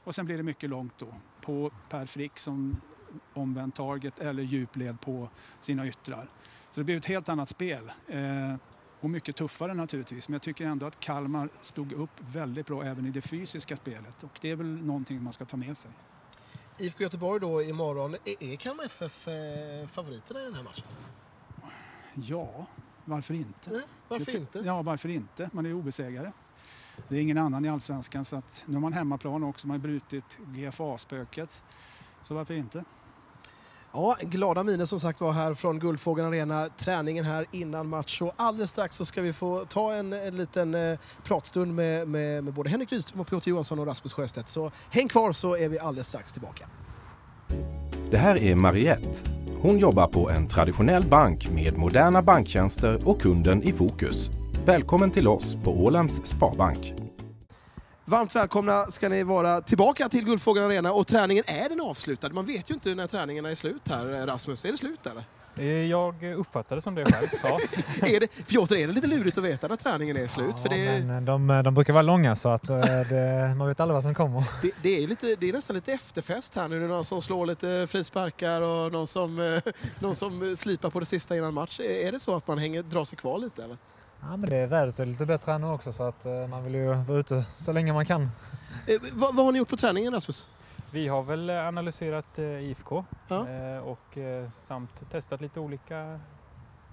Och 0.04 0.14
sen 0.14 0.26
blir 0.26 0.36
det 0.36 0.42
mycket 0.42 0.70
långt 0.70 0.98
då 0.98 1.14
på 1.40 1.70
Per 1.88 2.06
Frick 2.06 2.38
som 2.38 2.80
omvänd 3.34 3.74
target 3.74 4.18
eller 4.18 4.42
djupled 4.42 5.00
på 5.00 5.28
sina 5.60 5.86
yttrar. 5.86 6.30
Så 6.70 6.80
det 6.80 6.84
blev 6.84 6.96
ett 6.96 7.04
helt 7.04 7.28
annat 7.28 7.48
spel. 7.48 7.92
Eh, 8.08 8.54
och 9.00 9.10
mycket 9.10 9.36
tuffare 9.36 9.74
naturligtvis. 9.74 10.28
Men 10.28 10.32
jag 10.32 10.42
tycker 10.42 10.66
ändå 10.66 10.86
att 10.86 11.00
Kalmar 11.00 11.48
stod 11.60 11.92
upp 11.92 12.10
väldigt 12.20 12.66
bra 12.66 12.84
även 12.84 13.06
i 13.06 13.10
det 13.10 13.20
fysiska 13.20 13.76
spelet. 13.76 14.22
Och 14.22 14.38
det 14.40 14.50
är 14.50 14.56
väl 14.56 14.66
någonting 14.66 15.22
man 15.22 15.32
ska 15.32 15.44
ta 15.44 15.56
med 15.56 15.76
sig. 15.76 15.90
IFK 16.78 17.02
Göteborg 17.02 17.40
då 17.40 17.62
imorgon. 17.62 18.14
Är, 18.14 18.52
är 18.52 18.56
Kalmar 18.56 18.84
FF 18.84 19.28
eh, 19.28 19.86
favoriterna 19.86 20.40
i 20.40 20.44
den 20.44 20.54
här 20.54 20.62
matchen? 20.62 20.84
Ja, 22.14 22.66
varför 23.04 23.34
inte? 23.34 23.70
Nej, 23.70 23.82
varför 24.08 24.36
inte? 24.36 24.58
Ja, 24.58 24.82
varför 24.82 25.08
inte? 25.08 25.50
Man 25.52 25.64
är 25.66 25.68
ju 25.68 25.74
obesegrade. 25.74 26.32
Det 27.08 27.16
är 27.16 27.20
ingen 27.20 27.38
annan 27.38 27.64
i 27.64 27.68
Allsvenskan 27.68 28.24
så 28.24 28.36
att 28.36 28.64
nu 28.66 28.74
har 28.74 28.80
man 28.80 28.92
hemmaplan 28.92 29.44
också. 29.44 29.66
Man 29.66 29.74
har 29.74 29.82
brutit 29.82 30.38
GFA-spöket. 30.46 31.62
Så 32.22 32.34
varför 32.34 32.54
inte? 32.54 32.84
Ja, 33.96 34.16
glada 34.20 34.62
miner 34.62 34.84
som 34.84 35.00
sagt 35.00 35.20
var 35.20 35.32
här 35.32 35.54
från 35.54 35.78
Guldfågeln 35.78 36.28
Arena. 36.28 36.68
Träningen 36.78 37.24
här 37.24 37.46
innan 37.50 37.88
match 37.88 38.22
och 38.22 38.32
alldeles 38.36 38.70
strax 38.70 38.96
så 38.96 39.04
ska 39.04 39.22
vi 39.22 39.32
få 39.32 39.64
ta 39.68 39.92
en, 39.92 40.12
en 40.12 40.36
liten 40.36 40.74
eh, 40.74 40.98
pratstund 41.24 41.74
med, 41.74 42.08
med, 42.08 42.44
med 42.44 42.54
både 42.54 42.70
Henrik 42.70 42.92
Rydström 42.92 43.20
och 43.20 43.26
Piotr 43.26 43.48
Johansson 43.48 43.78
och 43.78 43.86
Rasmus 43.86 44.14
Sjöstedt. 44.14 44.48
Så 44.48 44.72
häng 44.90 45.08
kvar 45.08 45.32
så 45.32 45.56
är 45.56 45.68
vi 45.68 45.78
alldeles 45.78 46.06
strax 46.06 46.32
tillbaka. 46.32 46.66
Det 48.10 48.18
här 48.18 48.42
är 48.42 48.54
Mariette. 48.54 49.30
Hon 49.60 49.78
jobbar 49.78 50.06
på 50.06 50.30
en 50.30 50.48
traditionell 50.48 51.06
bank 51.06 51.50
med 51.50 51.78
moderna 51.78 52.22
banktjänster 52.22 53.08
och 53.08 53.20
kunden 53.20 53.62
i 53.62 53.72
fokus. 53.72 54.30
Välkommen 54.64 55.10
till 55.10 55.28
oss 55.28 55.56
på 55.64 55.84
Ålands 55.84 56.20
Sparbank. 56.24 57.05
Varmt 58.08 58.36
välkomna 58.36 58.86
ska 58.86 59.08
ni 59.08 59.22
vara 59.22 59.60
tillbaka 59.60 60.08
till 60.08 60.24
Guldfågeln 60.24 60.66
Arena 60.66 60.92
och 60.92 61.06
träningen 61.06 61.44
är 61.46 61.68
den 61.68 61.80
avslutad. 61.80 62.28
Man 62.28 62.46
vet 62.46 62.70
ju 62.70 62.74
inte 62.74 62.94
när 62.94 63.06
träningarna 63.06 63.50
är 63.50 63.54
slut 63.54 63.88
här, 63.88 64.26
Rasmus. 64.26 64.64
Är 64.64 64.70
det 64.72 64.76
slut 64.78 65.06
eller? 65.06 65.24
Eh, 65.58 65.90
Jag 65.90 66.22
uppfattar 66.22 66.76
det 66.76 66.82
som 66.82 66.94
det 66.94 67.04
själv. 67.04 67.26
Ja. 67.42 67.58
är 68.08 68.20
det, 68.20 68.26
Piotr, 68.26 68.74
är 68.74 68.86
det 68.86 68.92
lite 68.92 69.06
lurigt 69.06 69.38
att 69.38 69.44
veta 69.44 69.68
när 69.68 69.76
träningen 69.76 70.16
är 70.16 70.26
slut? 70.26 70.60
För 70.60 70.68
det, 70.68 71.04
men 71.04 71.24
de, 71.24 71.46
de 71.64 71.74
brukar 71.74 71.92
vara 71.92 72.02
långa 72.02 72.36
så 72.36 72.48
att 72.48 72.68
eh, 72.68 72.78
det, 73.10 73.54
man 73.58 73.68
vet 73.68 73.80
aldrig 73.80 73.94
vad 73.94 74.02
som 74.02 74.14
kommer. 74.14 74.44
det, 74.62 74.70
det, 74.82 75.02
är 75.02 75.06
lite, 75.06 75.36
det 75.38 75.48
är 75.48 75.52
nästan 75.52 75.76
lite 75.76 75.92
efterfest 75.92 76.56
här 76.56 76.68
nu. 76.68 76.78
Det 76.78 76.84
är 76.84 76.88
någon 76.88 77.04
som 77.04 77.22
slår 77.22 77.46
lite 77.46 77.86
frisparkar 77.90 78.62
och 78.62 78.92
någon 78.92 79.06
som, 79.06 79.38
eh, 79.38 79.72
någon 79.98 80.14
som 80.14 80.56
slipar 80.56 80.90
på 80.90 81.00
det 81.00 81.06
sista 81.06 81.36
innan 81.36 81.54
match. 81.54 81.80
Är 81.80 82.12
det 82.12 82.18
så 82.18 82.36
att 82.36 82.46
man 82.48 82.58
hänger, 82.58 82.82
drar 82.82 83.04
sig 83.04 83.18
kvar 83.18 83.38
lite? 83.38 83.64
Eller? 83.64 83.76
Ja, 84.20 84.36
men 84.36 84.50
det 84.50 84.56
är 84.56 84.66
vädret 84.66 84.98
är 84.98 85.04
lite 85.06 85.26
bättre 85.26 85.52
här 85.52 85.58
nu 85.58 85.66
också 85.66 85.92
så 85.92 86.02
att 86.02 86.26
eh, 86.26 86.46
man 86.46 86.64
vill 86.64 86.74
ju 86.74 86.94
vara 86.94 87.18
ute 87.18 87.44
så 87.56 87.72
länge 87.72 87.92
man 87.92 88.06
kan. 88.06 88.22
Eh, 88.22 89.00
vad, 89.12 89.34
vad 89.36 89.44
har 89.44 89.52
ni 89.52 89.58
gjort 89.58 89.68
på 89.68 89.76
träningen, 89.76 90.12
Rasmus? 90.12 90.48
Vi 90.90 91.08
har 91.08 91.22
väl 91.22 91.50
eh, 91.50 91.66
analyserat 91.68 92.38
eh, 92.38 92.44
IFK 92.44 93.04
Ja. 93.28 93.48
eh, 93.48 93.78
och 93.78 94.18
eh, 94.18 94.48
samt 94.56 95.10
testat 95.10 95.40
lite 95.40 95.60
olika 95.60 96.20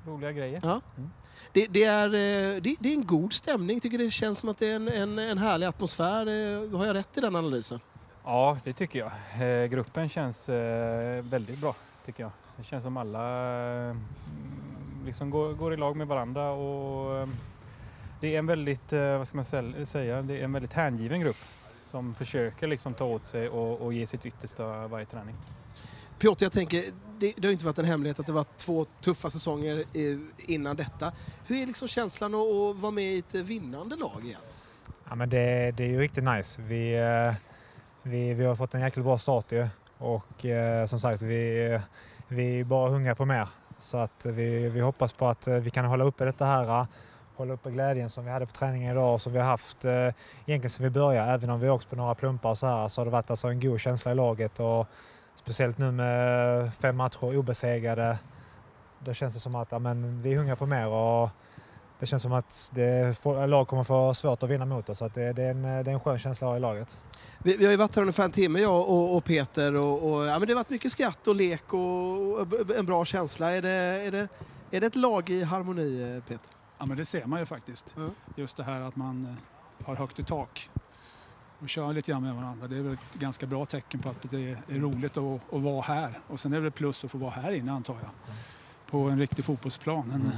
roliga 0.06 0.32
grejer. 0.32 0.60
Ja. 0.64 0.82
Mm. 0.98 1.10
Det, 1.52 1.68
det, 1.68 1.84
är, 1.84 2.06
eh, 2.08 2.62
det, 2.62 2.76
det 2.80 2.90
är 2.90 2.94
en 2.94 3.06
god 3.06 3.34
stämning. 3.34 3.80
Tycker 3.80 3.98
det 3.98 4.10
känns 4.12 4.40
som 4.40 4.50
att 4.50 4.58
det 4.58 4.72
är 4.72 4.76
en, 4.76 4.88
en, 4.88 5.20
en 5.20 5.38
härlig 5.38 5.66
atmosfär. 5.68 6.28
Eh, 6.28 6.78
Har 6.80 6.86
jag 6.86 6.94
rätt 6.96 7.18
i 7.18 7.22
den 7.22 7.36
analysen? 7.36 7.80
Ja, 8.26 8.58
det 8.64 8.74
tycker 8.74 9.00
jag. 9.00 9.12
Eh, 9.64 9.66
gruppen 9.68 10.10
känns 10.10 10.50
eh, 10.50 11.24
väldigt 11.24 11.58
bra, 11.62 11.76
tycker 12.06 12.24
jag. 12.24 12.32
Det 12.58 12.64
känns 12.64 12.84
som 12.84 12.98
alla 12.98 13.54
eh, 13.90 13.96
liksom 15.06 15.30
går, 15.30 15.54
går 15.54 15.74
i 15.74 15.78
lag 15.78 15.96
med 15.96 16.08
varandra 16.08 16.52
och 16.52 17.18
eh, 17.18 17.28
det 18.22 18.36
är 18.36 18.40
en 18.40 18.46
väldigt, 18.46 18.94
eh, 18.94 19.18
vad 19.18 19.28
ska 19.28 19.36
man 19.36 19.46
säga, 19.86 20.22
det 20.22 20.40
är 20.40 20.44
en 20.44 20.54
väldigt 20.54 20.74
hängiven 20.74 21.22
grupp 21.22 21.38
som 21.82 22.16
försöker 22.16 22.68
liksom 22.68 22.94
ta 22.94 23.06
åt 23.06 23.26
sig 23.26 23.50
och, 23.50 23.82
och 23.82 23.94
ge 23.94 24.08
sitt 24.08 24.26
yttersta 24.26 24.88
varje 24.88 25.06
träning. 25.06 25.36
Piotr, 26.20 26.44
jag 26.44 26.52
tänker, 26.52 26.84
det, 27.20 27.34
det 27.38 27.48
har 27.48 27.52
inte 27.52 27.66
varit 27.66 27.80
en 27.80 27.86
hemlighet 27.86 28.20
att 28.20 28.26
det 28.26 28.34
var 28.34 28.46
två 28.58 28.86
tuffa 29.02 29.30
säsonger 29.30 29.84
innan 30.38 30.76
detta. 30.76 31.12
Hur 31.48 31.62
är 31.62 31.68
liksom 31.68 31.88
känslan 31.88 32.36
att, 32.36 32.42
att 32.42 32.76
vara 32.76 32.92
med 32.92 33.04
i 33.04 33.18
ett 33.18 33.36
vinnande 33.36 33.96
lag 33.96 34.22
igen? 34.24 34.40
Ja, 35.10 35.16
men 35.16 35.30
det, 35.30 35.72
det 35.72 35.84
är 35.84 35.88
ju 35.88 36.00
riktigt 36.00 36.24
nice. 36.24 36.62
Vi, 36.62 36.96
eh, 36.96 37.34
vi, 38.04 38.34
vi 38.34 38.46
har 38.46 38.56
fått 38.56 38.74
en 38.74 38.82
jäkligt 38.82 39.06
bra 39.06 39.18
start 39.18 39.52
ju 39.52 39.68
och 39.98 40.46
eh, 40.46 40.86
som 40.86 41.00
sagt 41.00 41.22
vi, 41.22 41.80
vi 42.28 42.60
är 42.60 42.64
bara 42.64 42.90
hungriga 42.90 43.16
på 43.16 43.26
mer. 43.26 43.48
Så 43.84 43.98
att 43.98 44.26
vi, 44.26 44.70
vi 44.70 44.82
hoppas 44.82 45.14
på 45.14 45.28
att 45.28 45.48
eh, 45.48 45.56
vi 45.56 45.70
kan 45.70 45.86
hålla 45.86 46.04
uppe 46.04 46.26
detta 46.26 46.46
här, 46.46 46.80
eh, 46.82 46.88
hålla 47.36 47.54
uppe 47.54 47.72
glädjen 47.72 48.10
som 48.10 48.26
vi 48.26 48.32
hade 48.32 48.46
på 48.46 48.52
träningen 48.52 48.92
idag 48.92 49.14
och 49.14 49.22
som 49.22 49.34
vi 49.34 49.40
har 49.40 49.46
haft 49.46 49.86
eh, 49.86 49.92
egentligen 50.46 50.70
sedan 50.70 50.84
vi 50.84 50.90
började. 50.90 51.32
Även 51.32 51.50
om 51.50 51.60
vi 51.60 51.70
åkt 51.70 51.90
på 51.90 51.96
några 51.96 52.16
plumpar 52.16 52.50
och 52.50 52.58
så 52.58 52.68
här 52.68 52.88
så 52.88 53.02
har 53.02 53.06
det 53.06 53.12
varit 53.12 53.30
alltså 53.30 53.48
en 53.48 53.60
god 53.60 53.80
känsla 53.80 54.12
i 54.12 54.16
laget 54.16 54.60
och 54.60 54.88
speciellt 55.36 55.78
nu 55.78 55.92
med 55.92 56.60
eh, 56.62 56.72
fem 56.72 56.98
matcher 56.98 57.38
obesegrade. 57.38 58.18
Då 59.00 59.14
känns 59.14 59.34
det 59.34 59.40
som 59.40 59.56
att 59.56 59.72
ja, 59.72 59.80
men, 59.80 60.22
vi 60.22 60.34
är 60.34 60.38
hungriga 60.38 60.56
på 60.56 60.66
mer 60.66 60.88
och 60.88 61.30
det 62.04 62.08
känns 62.08 62.24
som 62.24 62.34
att 62.34 62.72
det 62.74 63.18
får, 63.18 63.48
lag 63.48 63.68
kommer 63.68 63.84
få 63.84 64.14
svårt 64.14 64.44
att 64.44 64.50
vinna 64.50 64.66
mot 64.66 64.90
oss. 64.90 64.98
Så 64.98 65.06
att 65.06 65.14
det, 65.14 65.34
det, 65.34 65.44
är 65.44 65.52
en, 65.52 65.62
det 65.62 65.70
är 65.70 65.90
en 65.90 66.00
skön 66.00 66.20
känsla 66.20 66.58
i 66.58 66.60
laget. 66.60 67.04
Vi, 67.40 67.58
vi 67.58 67.66
har 67.66 67.72
ju 67.72 67.78
varit 67.78 67.96
här 67.96 68.02
ungefär 68.02 68.24
en 68.24 68.32
timme 68.32 68.60
jag 68.60 68.90
och, 68.90 69.16
och 69.16 69.24
Peter 69.24 69.76
och, 69.76 70.14
och 70.14 70.26
ja, 70.26 70.40
men 70.40 70.48
det 70.48 70.54
har 70.54 70.56
varit 70.56 70.70
mycket 70.70 70.92
skratt 70.92 71.28
och 71.28 71.36
lek 71.36 71.74
och, 71.74 72.40
och 72.40 72.78
en 72.78 72.86
bra 72.86 73.06
känsla. 73.06 73.52
Är 73.52 73.62
det, 73.62 73.70
är, 73.70 74.12
det, 74.12 74.28
är 74.72 74.82
det 74.82 74.88
ett 74.88 74.96
lag 74.96 75.30
i 75.30 75.44
harmoni 75.44 76.22
Peter? 76.28 76.50
Ja 76.78 76.86
men 76.86 76.98
det 76.98 77.06
ser 77.06 77.26
man 77.26 77.40
ju 77.40 77.46
faktiskt. 77.46 77.96
Mm. 77.98 78.12
Just 78.36 78.58
det 78.58 78.64
här 78.64 78.82
att 78.82 78.96
man 78.96 79.24
eh, 79.24 79.86
har 79.86 79.96
högt 79.96 80.20
i 80.20 80.24
tak 80.24 80.70
och 81.60 81.70
kör 81.70 81.94
lite 81.94 82.12
grann 82.12 82.24
med 82.24 82.36
varandra. 82.36 82.68
Det 82.68 82.78
är 82.78 82.82
väl 82.82 82.94
ett 82.94 83.20
ganska 83.20 83.46
bra 83.46 83.66
tecken 83.66 84.00
på 84.00 84.10
att 84.10 84.32
det 84.32 84.52
är 84.68 84.80
roligt 84.80 85.18
att, 85.18 85.54
att 85.54 85.62
vara 85.62 85.82
här. 85.82 86.20
Och 86.28 86.40
sen 86.40 86.54
är 86.54 86.62
det 86.62 86.72
plus 86.72 87.06
att 87.06 87.12
få 87.12 87.18
vara 87.18 87.32
här 87.32 87.52
inne 87.52 87.72
antar 87.72 87.98
jag. 88.02 88.36
På 88.92 88.98
en 89.10 89.20
riktig 89.20 89.46
fotbollsplan. 89.46 90.12
En, 90.12 90.32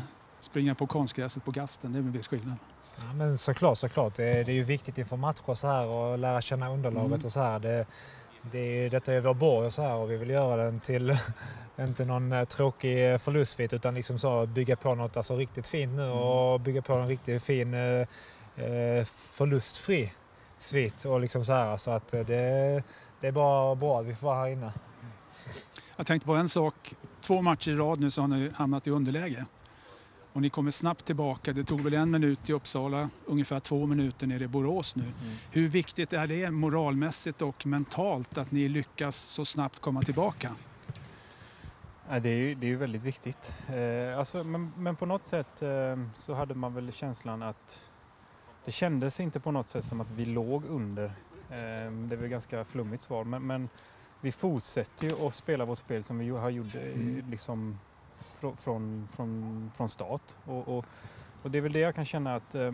springa 0.45 0.75
på 0.75 0.87
konstgräset 0.87 1.45
på 1.45 1.51
gasten, 1.51 1.91
det 1.93 1.99
är 1.99 2.01
en 2.01 2.11
viss 2.11 2.27
skillnad. 2.27 2.55
Ja, 2.97 3.13
men 3.13 3.37
såklart, 3.37 3.77
såklart. 3.77 4.15
Det 4.15 4.23
är, 4.23 4.43
det 4.43 4.51
är 4.51 4.55
ju 4.55 4.63
viktigt 4.63 4.97
inför 4.97 5.17
matcher 5.17 5.53
så 5.53 5.67
här 5.67 5.87
och 5.87 6.17
lära 6.17 6.41
känna 6.41 6.69
underlaget 6.69 7.11
Mm. 7.11 7.25
och 7.25 7.31
så 7.31 7.39
här. 7.39 7.59
Det, 7.59 7.85
det 8.51 8.59
är, 8.59 8.89
detta 8.89 9.13
är 9.13 9.21
vår 9.21 9.33
borg 9.33 9.65
och 9.65 9.73
så 9.73 9.81
här 9.81 9.93
och 9.93 10.11
vi 10.11 10.17
vill 10.17 10.29
göra 10.29 10.63
den 10.63 10.79
till, 10.79 11.17
inte 11.79 12.05
någon 12.05 12.31
eh, 12.31 12.45
tråkig 12.45 13.21
förlustbit 13.21 13.73
utan 13.73 13.95
liksom 13.95 14.19
så 14.19 14.45
bygga 14.45 14.75
på 14.75 14.95
något 14.95 15.17
alltså, 15.17 15.35
riktigt 15.35 15.67
fint 15.67 15.91
nu 15.93 16.09
och 16.09 16.59
bygga 16.59 16.81
på 16.81 16.93
en 16.93 17.07
riktigt 17.07 17.43
fin 17.43 17.73
eh, 17.73 18.07
eh, 18.65 19.03
förlustfri 19.05 20.13
svit 20.57 21.05
och 21.05 21.19
liksom 21.19 21.45
så 21.45 21.53
här. 21.53 21.77
Så 21.77 21.91
att 21.91 22.13
eh, 22.13 22.21
det, 22.21 22.83
det 23.19 23.27
är 23.27 23.31
bara 23.31 23.75
bra 23.75 23.99
att 23.99 24.05
vi 24.05 24.15
får 24.15 24.27
vara 24.27 24.37
här 24.39 24.47
inne. 24.47 24.73
Jag 25.95 26.07
tänkte 26.07 26.25
på 26.25 26.35
en 26.35 26.49
sak. 26.49 26.93
Två 27.21 27.41
matcher 27.41 27.71
i 27.71 27.75
rad 27.75 27.99
nu 27.99 28.11
så 28.11 28.21
har 28.21 28.27
ni 28.27 28.51
hamnat 28.55 28.87
i 28.87 28.91
underläge. 28.91 29.45
Och 30.35 30.41
ni 30.41 30.49
kommer 30.49 30.71
snabbt 30.71 31.05
tillbaka. 31.05 31.53
Det 31.53 31.63
tog 31.63 31.81
väl 31.81 31.93
en 31.93 32.11
minut 32.11 32.49
i 32.49 32.53
Uppsala, 32.53 33.09
ungefär 33.25 33.59
två 33.59 33.85
minuter 33.85 34.27
nere 34.27 34.43
i 34.43 34.47
Borås 34.47 34.95
nu. 34.95 35.03
Hur 35.51 35.69
viktigt 35.69 36.13
är 36.13 36.27
det 36.27 36.51
moralmässigt 36.51 37.41
och 37.41 37.65
mentalt 37.65 38.37
att 38.37 38.51
ni 38.51 38.69
lyckas 38.69 39.15
så 39.15 39.45
snabbt 39.45 39.79
komma 39.79 40.01
tillbaka? 40.01 40.55
Ja, 42.09 42.19
det, 42.19 42.29
är 42.29 42.35
ju, 42.35 42.55
det 42.55 42.67
är 42.67 42.69
ju 42.69 42.75
väldigt 42.75 43.03
viktigt. 43.03 43.53
Eh, 43.67 44.19
alltså, 44.19 44.43
men, 44.43 44.71
men 44.77 44.95
på 44.95 45.05
något 45.05 45.25
sätt 45.27 45.61
eh, 45.61 45.69
så 46.13 46.33
hade 46.33 46.55
man 46.55 46.73
väl 46.73 46.91
känslan 46.91 47.41
att 47.43 47.91
det 48.65 48.71
kändes 48.71 49.19
inte 49.19 49.39
på 49.39 49.51
något 49.51 49.67
sätt 49.67 49.83
som 49.85 50.01
att 50.01 50.11
vi 50.11 50.25
låg 50.25 50.65
under. 50.65 51.05
Eh, 51.05 51.91
det 51.91 52.15
är 52.15 52.17
väl 52.17 52.29
ganska 52.29 52.65
flummigt 52.65 53.03
svar 53.03 53.23
men, 53.23 53.47
men 53.47 53.69
vi 54.21 54.31
fortsätter 54.31 55.07
ju 55.07 55.27
att 55.27 55.35
spela 55.35 55.65
vårt 55.65 55.77
spel 55.77 56.03
som 56.03 56.17
vi 56.17 56.29
har 56.29 56.49
gjort 56.49 56.75
eh, 56.75 56.81
Mm. 56.81 57.23
liksom 57.29 57.79
från, 58.39 58.57
från, 58.57 59.07
från, 59.11 59.71
från 59.75 59.89
start. 59.89 60.21
Och, 60.45 60.67
och, 60.77 60.85
och 61.43 61.51
det 61.51 61.57
är 61.57 61.61
väl 61.61 61.73
det 61.73 61.79
jag 61.79 61.95
kan 61.95 62.05
känna 62.05 62.35
att 62.35 62.55
eh, 62.55 62.71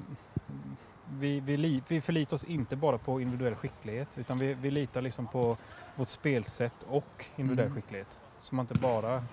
vi, 1.09 1.39
vi, 1.39 1.57
li, 1.57 1.83
vi 1.87 2.01
förlitar 2.01 2.35
oss 2.35 2.43
inte 2.43 2.75
bara 2.75 2.97
på 2.97 3.21
individuell 3.21 3.55
skicklighet 3.55 4.17
utan 4.17 4.37
vi, 4.37 4.53
vi 4.53 4.71
litar 4.71 5.01
liksom 5.01 5.27
på 5.27 5.57
vårt 5.95 6.09
spelsätt 6.09 6.83
och 6.87 7.25
individuell 7.35 7.67
Mm. 7.71 7.81
skicklighet. 7.81 8.19
Så 8.39 8.55
man 8.55 8.63
inte 8.63 8.79
bara 8.79 9.23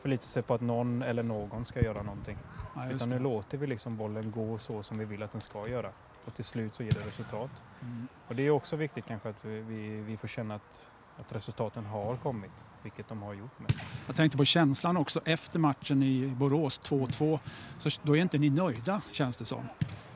förlitar 0.00 0.22
sig 0.22 0.42
på 0.42 0.54
att 0.54 0.60
någon 0.60 1.02
eller 1.02 1.22
någon 1.22 1.64
ska 1.64 1.80
göra 1.80 2.02
någonting. 2.02 2.38
Ja, 2.74 2.90
Utan 2.90 3.08
nu 3.08 3.18
låter 3.18 3.58
vi 3.58 3.66
liksom 3.66 3.96
bollen 3.96 4.30
gå 4.30 4.58
så 4.58 4.82
som 4.82 4.98
vi 4.98 5.04
vill 5.04 5.22
att 5.22 5.32
den 5.32 5.40
ska 5.40 5.68
göra. 5.68 5.90
Och 6.24 6.34
till 6.34 6.44
slut 6.44 6.74
så 6.74 6.82
ger 6.82 6.92
det 6.92 7.06
resultat. 7.06 7.50
Mm. 7.80 8.08
Och 8.28 8.36
det 8.36 8.42
är 8.42 8.50
också 8.50 8.76
viktigt 8.76 9.06
kanske 9.06 9.28
att 9.28 9.44
vi, 9.44 9.60
vi, 9.60 10.00
vi 10.00 10.16
får 10.16 10.28
känna 10.28 10.54
att, 10.54 10.90
att 11.20 11.34
resultaten 11.34 11.86
har 11.86 12.16
kommit, 12.16 12.66
vilket 12.82 13.08
de 13.08 13.22
har 13.22 13.34
gjort. 13.34 13.58
Med. 13.58 13.72
Jag 14.06 14.16
tänkte 14.16 14.38
på 14.38 14.44
känslan 14.44 14.96
också 14.96 15.20
efter 15.24 15.58
matchen 15.58 16.02
i 16.02 16.34
Borås 16.36 16.80
2-2. 16.80 17.38
Så 17.78 17.90
då 18.02 18.16
är 18.16 18.20
inte 18.20 18.38
ni 18.38 18.50
nöjda 18.50 19.00
känns 19.12 19.36
det 19.36 19.44
som. 19.44 19.68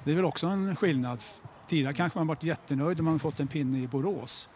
Det 0.05 0.13
är 0.13 0.17
väl 0.17 0.25
också 0.25 0.47
en 0.47 0.77
skillnad. 0.77 1.21
Tidigare 1.67 1.95
kanske 1.95 2.19
man 2.19 2.27
varit 2.27 2.43
jättenöjd 2.43 3.01
om 3.01 3.07
man 3.07 3.19
fått 3.19 3.41
en 3.41 3.49
pinne 3.49 3.79
i 3.79 3.89
Borås. 3.89 4.49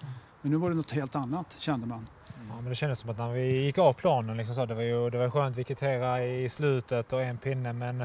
Men 0.42 0.52
nu 0.52 0.56
var 0.56 0.70
det 0.70 0.76
något 0.76 0.90
helt 0.90 1.16
annat 1.16 1.56
kände 1.58 1.86
man. 1.86 2.06
Ja, 2.48 2.54
men 2.54 2.64
det 2.64 2.74
kändes 2.74 2.98
som 2.98 3.10
att 3.10 3.18
när 3.18 3.32
vi 3.32 3.64
gick 3.64 3.78
av 3.78 3.92
planen, 3.92 4.36
liksom 4.36 4.54
så, 4.54 4.66
det 4.66 4.74
var 4.74 4.82
ju 4.82 5.10
det 5.10 5.18
var 5.18 5.30
skönt, 5.30 5.56
vi 5.56 5.64
kvitterade 5.64 6.26
i 6.26 6.48
slutet 6.48 7.12
och 7.12 7.22
en 7.22 7.38
pinne 7.38 7.72
men 7.72 7.98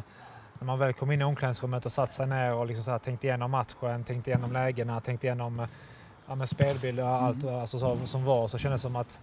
när 0.61 0.65
man 0.65 0.79
väl 0.79 0.93
kom 0.93 1.11
in 1.11 1.21
i 1.21 1.23
omklädningsrummet 1.23 1.85
och 1.85 1.91
satt 1.91 2.11
sig 2.11 2.27
ner 2.27 2.53
och 2.53 2.65
liksom 2.65 2.83
så 2.83 2.91
här, 2.91 2.99
tänkte 2.99 3.27
igenom 3.27 3.51
matchen, 3.51 4.03
tänkte 4.03 4.29
igenom 4.29 4.51
lägena, 4.51 4.99
tänkte 4.99 5.27
igenom 5.27 5.67
ja, 6.31 6.35
men 6.35 6.47
spelbilder 6.47 7.03
och 7.03 7.09
allt 7.09 7.43
alltså, 7.45 7.79
så, 7.79 7.97
som 8.05 8.23
var 8.25 8.47
så 8.47 8.57
kändes 8.57 8.81
det 8.81 8.83
som 8.83 8.95
att 8.95 9.21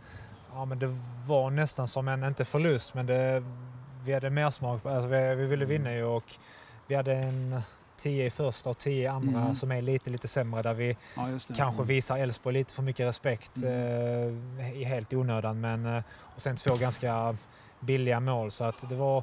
ja, 0.53 0.65
men 0.65 0.79
det 0.79 0.97
var 1.27 1.51
nästan 1.51 1.89
som 1.89 2.09
en, 2.09 2.25
inte 2.25 2.45
förlust, 2.45 2.95
men 2.95 3.07
det, 3.07 3.43
vi 4.05 4.13
hade 4.15 4.31
mer 4.31 4.51
smak. 4.51 4.87
Alltså, 4.87 5.09
vi, 5.09 5.35
vi 5.35 5.47
ville 5.47 5.65
vinna 5.65 5.93
ju 5.93 6.05
och 6.05 6.25
vi 6.87 6.95
hade 6.95 7.15
en 7.15 7.61
10 7.97 8.25
i 8.27 8.31
första 8.31 8.71
och 8.71 8.79
10 8.79 9.03
i 9.05 9.07
andra 9.07 9.41
Mm. 9.41 9.55
som 9.55 9.73
är 9.73 9.83
lite, 9.83 10.11
lite 10.11 10.29
sämre 10.29 10.63
där 10.63 10.75
vi 10.75 10.97
Ja, 11.17 11.29
kanske 11.57 11.83
visar 11.83 12.19
Elfsborg 12.19 12.55
lite 12.55 12.73
för 12.75 12.83
mycket 12.83 13.07
respekt 13.09 13.57
Mm. 13.57 14.59
eh, 14.59 14.73
i 14.81 14.85
helt 14.85 15.13
i 15.13 15.17
onödan. 15.17 15.61
Men, 15.61 15.87
eh, 15.97 16.03
och 16.35 16.41
sen 16.41 16.57
två 16.57 16.77
ganska 16.77 17.37
billiga 17.81 18.21
mål 18.21 18.51
så 18.51 18.65
att 18.65 18.89
det 18.89 18.95
var, 18.95 19.23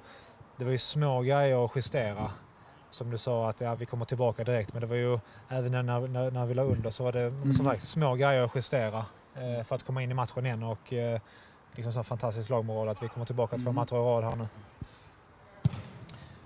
det 0.57 0.65
var 0.65 0.71
ju 0.71 0.77
små 0.77 1.21
grejer 1.21 1.65
att 1.65 1.71
justera. 1.75 2.31
Som 2.95 3.09
du 3.11 3.17
sa 3.17 3.49
att 3.49 3.61
ja, 3.61 3.75
vi 3.75 3.85
kommer 3.85 4.05
tillbaka 4.05 4.43
direkt 4.43 4.73
men 4.73 4.81
det 4.81 4.87
var 4.87 4.95
ju 4.95 5.19
även 5.49 5.71
när, 5.71 5.83
när, 6.07 6.31
när 6.31 6.45
vi 6.45 6.53
la 6.53 6.63
under 6.63 6.89
så 6.89 7.03
var 7.03 7.11
det 7.11 7.21
Mm. 7.21 7.53
som 7.53 7.65
sagt, 7.65 7.83
små 7.87 8.15
grejer 8.15 8.41
att 8.43 8.55
justera 8.55 9.05
eh, 9.35 9.63
för 9.63 9.75
att 9.75 9.83
komma 9.83 10.03
in 10.03 10.11
i 10.11 10.13
matchen 10.13 10.45
igen 10.45 10.63
och 10.63 10.93
eh, 10.93 11.19
liksom 11.73 11.93
så 11.93 12.03
fantastisk 12.03 12.49
lagmoral 12.49 12.89
att 12.89 13.03
vi 13.03 13.07
kommer 13.07 13.25
tillbaka 13.25 13.57
två 13.57 13.61
Mm. 13.61 13.75
matcher 13.75 13.95
i 13.95 13.99
rad 13.99 14.23
här 14.23 14.35
nu. 14.35 14.47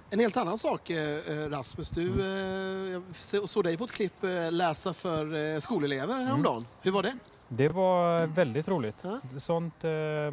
En 0.10 0.20
helt 0.20 0.38
annan 0.38 0.58
sak 0.58 0.90
eh, 0.90 1.18
Rasmus, 1.50 1.90
du 1.90 2.22
eh, 2.22 2.92
jag 2.92 3.04
så- 3.14 3.48
såg 3.48 3.64
dig 3.64 3.78
på 3.78 3.84
ett 3.84 3.92
klipp 3.92 4.24
eh, 4.24 4.52
läsa 4.52 4.94
för 4.94 5.54
eh, 5.54 5.60
skolelever 5.60 6.14
häromdagen. 6.26 6.66
Hur 6.82 6.92
var 6.92 7.04
det? 7.04 7.18
Det 7.48 7.70
var 7.70 8.26
väldigt 8.28 8.68
roligt. 8.68 9.04
Ja. 9.04 9.20
Sånt 9.38 9.84
eh, 9.84 9.92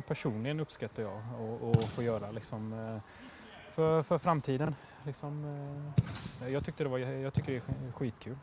personligen 0.08 0.60
uppskattar 0.60 1.02
jag 1.02 1.12
att- 1.12 1.90
få 1.90 2.02
göra 2.02 2.30
liksom, 2.30 2.72
eh, 2.72 3.00
för, 3.76 4.02
för 4.02 4.18
framtiden. 4.18 4.74
Liksom, 5.04 5.44
eh, 6.42 6.48
jag, 6.48 6.64
tyckte 6.64 6.84
det 6.84 6.90
var, 6.90 6.98
jag 6.98 7.34
tycker 7.34 7.52
det 7.52 7.58
är 7.58 7.92
skitkul. 7.92 8.36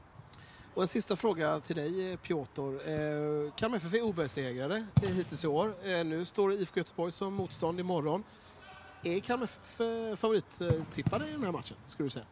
Och 0.74 0.82
en 0.82 0.88
sista 0.88 1.16
fråga 1.16 1.60
till 1.60 1.76
dig 1.76 2.12
eh, 2.12 2.18
Piotr. 2.18 2.62
Eh, 2.62 3.52
Kalmar 3.56 3.78
FF 3.78 3.94
är 3.94 4.02
obesegrade 4.02 4.86
hittills 5.02 5.44
i 5.44 5.48
år. 5.48 5.74
Eh, 5.84 6.06
nu 6.06 6.26
står 6.26 6.54
IFK 6.54 6.80
Göteborg 6.80 7.12
som 7.12 7.34
motstånd 7.34 7.80
imorgon. 7.80 8.24
Är 9.04 9.20
Kalmar 9.20 9.46
FF 9.46 10.20
favorittippade 10.20 11.28
i 11.28 11.32
den 11.32 11.44
här 11.44 11.52
matchen, 11.52 11.78
skulle 11.86 12.06
du 12.06 12.10
säga? 12.10 12.26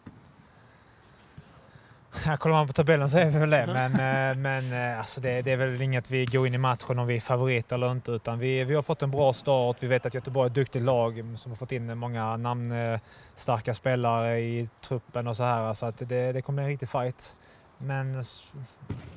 Ja, 2.25 2.37
kollar 2.37 2.55
man 2.55 2.67
på 2.67 2.73
tabellen 2.73 3.09
så 3.09 3.17
är 3.17 3.25
vi 3.25 3.39
väl 3.39 3.49
det, 3.49 3.67
men, 3.73 3.91
eh, 3.93 4.37
men 4.37 4.73
eh, 4.73 4.97
alltså 4.97 5.21
det, 5.21 5.41
det 5.41 5.51
är 5.51 5.57
väl 5.57 5.81
inget 5.81 6.11
vi 6.11 6.25
går 6.25 6.47
in 6.47 6.53
i 6.53 6.57
matchen 6.57 6.99
om 6.99 7.07
vi 7.07 7.15
är 7.15 7.19
favorit 7.19 7.71
eller 7.71 7.91
inte. 7.91 8.11
Utan 8.11 8.39
vi, 8.39 8.63
vi 8.63 8.75
har 8.75 8.81
fått 8.81 9.01
en 9.01 9.11
bra 9.11 9.33
start. 9.33 9.77
Vi 9.79 9.87
vet 9.87 10.05
att 10.05 10.13
Göteborg 10.13 10.45
är 10.45 10.49
ett 10.49 10.55
duktigt 10.55 10.83
lag 10.83 11.23
som 11.37 11.51
har 11.51 11.55
fått 11.55 11.71
in 11.71 11.97
många 11.97 12.37
namnstarka 12.37 13.73
spelare 13.73 14.39
i 14.39 14.69
truppen 14.81 15.27
och 15.27 15.37
så 15.37 15.43
här. 15.43 15.73
Så 15.73 15.85
att 15.85 15.97
det, 15.97 16.31
det 16.31 16.41
kommer 16.41 16.55
bli 16.55 16.63
en 16.63 16.69
riktig 16.69 16.89
fight. 16.89 17.35
Men 17.77 18.23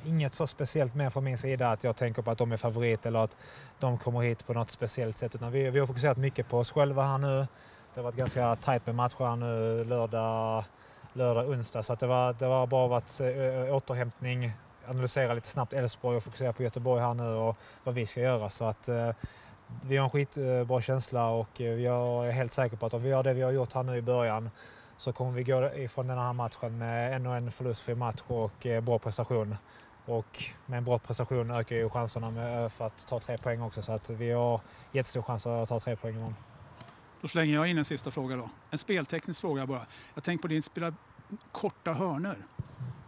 inget 0.05 0.33
så 0.33 0.47
speciellt 0.47 0.95
mer 0.95 1.09
från 1.09 1.23
min 1.23 1.37
sida 1.37 1.71
att 1.71 1.83
jag 1.83 1.95
tänker 1.95 2.21
på 2.21 2.31
att 2.31 2.37
de 2.37 2.51
är 2.51 2.57
favorit 2.57 3.05
eller 3.05 3.23
att 3.23 3.37
de 3.79 3.97
kommer 3.97 4.21
hit 4.21 4.47
på 4.47 4.53
något 4.53 4.71
speciellt 4.71 5.17
sätt. 5.17 5.35
Utan 5.35 5.51
vi, 5.51 5.69
vi 5.69 5.79
har 5.79 5.87
fokuserat 5.87 6.17
mycket 6.17 6.49
på 6.49 6.57
oss 6.57 6.71
själva 6.71 7.03
här 7.07 7.17
nu. 7.17 7.47
Det 7.93 7.99
har 7.99 8.03
varit 8.03 8.15
ganska 8.15 8.55
tajt 8.55 8.85
med 8.85 8.95
matcher 8.95 9.25
här 9.25 9.35
nu 9.35 9.83
lördag, 9.83 10.63
lördag, 11.15 11.49
onsdag. 11.49 11.83
Så 11.83 11.93
att 11.93 11.99
det, 11.99 12.07
var, 12.07 12.33
det 12.33 12.47
var 12.47 12.67
bara 12.67 12.87
varit 12.87 13.19
eh, 13.19 13.75
återhämtning, 13.75 14.51
analysera 14.87 15.33
lite 15.33 15.47
snabbt 15.47 15.73
Elfsborg 15.73 16.17
och 16.17 16.23
fokusera 16.23 16.53
på 16.53 16.63
Göteborg 16.63 17.01
här 17.01 17.13
nu 17.13 17.23
och 17.23 17.57
vad 17.83 17.95
vi 17.95 18.05
ska 18.05 18.21
göra. 18.21 18.49
Så 18.49 18.65
att 18.65 18.89
eh, 18.89 19.09
vi 19.83 19.97
har 19.97 20.03
en 20.03 20.09
skitbra 20.09 20.81
känsla 20.81 21.29
och 21.29 21.61
eh, 21.61 21.67
jag 21.67 22.27
är 22.27 22.31
helt 22.31 22.53
säker 22.53 22.77
på 22.77 22.85
att 22.85 22.93
om 22.93 23.03
vi 23.03 23.09
gör 23.09 23.23
det 23.23 23.33
vi 23.33 23.41
har 23.41 23.51
gjort 23.51 23.73
här 23.73 23.83
nu 23.83 23.97
i 23.97 24.01
början 24.01 24.49
så 24.97 25.13
kommer 25.13 25.31
vi 25.31 25.43
gå 25.43 25.71
ifrån 25.75 26.07
den 26.07 26.17
här 26.17 26.33
matchen 26.33 26.77
med 26.77 27.15
ännu 27.15 27.37
en 27.37 27.51
förlustfri 27.51 27.95
match 27.95 28.21
och 28.27 28.65
eh, 28.65 28.81
bra 28.81 28.99
prestation. 28.99 29.55
Och 30.05 30.43
med 30.65 30.77
en 30.77 30.83
bra 30.83 30.99
prestation 30.99 31.51
ökar 31.51 31.75
ju 31.75 31.89
chanserna 31.89 32.69
för 32.69 32.85
att 32.87 33.07
ta 33.07 33.19
tre 33.19 33.37
poäng 33.37 33.61
också. 33.61 33.81
Så 33.81 33.91
att 33.91 34.09
vi 34.09 34.31
har 34.31 34.61
jättestor 34.91 35.21
chans 35.21 35.47
att 35.47 35.69
ta 35.69 35.79
tre 35.79 35.95
poäng 35.95 36.15
imorgon. 36.15 36.35
Då 37.21 37.27
slänger 37.29 37.55
jag 37.55 37.67
in 37.67 37.77
en 37.77 37.85
sista 37.85 38.11
fråga 38.11 38.35
då. 38.35 38.49
En 38.71 38.77
spelteknisk 38.77 39.41
fråga 39.41 39.65
bara. 39.65 39.85
Jag 40.13 40.23
tänker 40.23 40.41
på 40.41 40.47
din 40.47 40.61
korta 41.51 41.93
hörnor. 41.93 42.37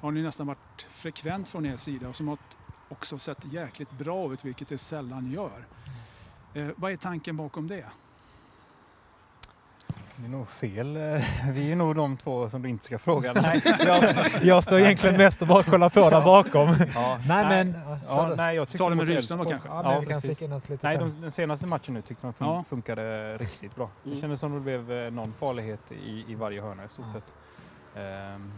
Har 0.02 0.12
ni 0.12 0.22
nästan 0.22 0.48
varit 0.48 0.88
frekvent 0.92 1.48
från 1.48 1.66
er 1.66 1.76
sida 1.78 2.08
och 2.10 2.16
som 2.16 2.28
har 2.28 2.38
också 2.90 3.20
sett 3.20 3.46
jäkligt 3.54 3.92
bra 3.92 4.34
ut, 4.34 4.46
vilket 4.46 4.68
det 4.68 4.78
sällan 4.78 5.32
gör. 5.32 5.66
Eh, 6.54 6.68
vad 6.76 6.92
är 6.92 6.96
tanken 6.98 7.38
bakom 7.38 7.68
det? 7.68 7.86
Det 10.20 10.26
är 10.26 10.30
nog 10.30 10.48
fel. 10.48 10.96
eh, 10.98 11.02
Vi 11.52 11.72
är 11.72 11.76
nog 11.76 11.96
de 11.96 12.18
två 12.18 12.50
som 12.50 12.62
du 12.62 12.70
inte 12.70 12.86
ska 12.86 13.00
fråga. 13.00 13.34
Nej, 13.42 13.62
Jag, 13.86 14.16
jag 14.44 14.64
står 14.64 14.80
egentligen 14.80 15.18
mest 15.18 15.42
och 15.42 15.48
bara 15.48 15.64
kollar 15.64 15.90
på 15.90 16.10
där 16.10 16.22
bakom. 16.22 16.76
ja, 16.96 17.20
Nej, 17.28 17.46
men... 17.66 17.80
Ja, 18.08 18.34
nej, 18.38 18.56
jag 18.56 18.68
tyckte 18.68 18.78
Ta 18.78 18.90
det 18.90 18.96
med 18.96 19.08
Rydström 19.08 19.46
kanske? 19.46 19.68
Ja, 19.70 19.84
men 19.84 19.92
Ja, 19.94 20.00
vi 20.00 20.06
kan 20.06 20.14
precis. 20.22 20.38
flika 20.40 20.46
in 20.46 20.54
oss 20.58 20.70
lite 20.70 20.88
Nej, 20.88 20.98
sen. 21.00 21.10
de, 21.10 21.22
den 21.22 21.32
senaste 21.32 21.68
matchen 21.68 21.94
nu 21.94 22.02
tyckte 22.02 22.26
man 22.26 22.34
fun- 22.34 22.46
Ja. 22.46 22.64
funkade 22.70 23.38
riktigt 23.38 23.76
bra. 23.76 23.90
Det 24.04 24.10
Mm. 24.10 24.22
kändes 24.22 24.40
som 24.40 24.54
det 24.54 24.60
blev 24.60 24.92
eh, 24.92 25.12
någon 25.12 25.34
farlighet 25.34 25.92
i, 25.92 26.26
i 26.28 26.36
varje 26.36 26.62
hörna 26.62 26.86
i 26.86 26.90
stort 26.90 27.06
Ja. 27.08 27.12
sett. 27.14 27.34
Ehm, 27.98 28.52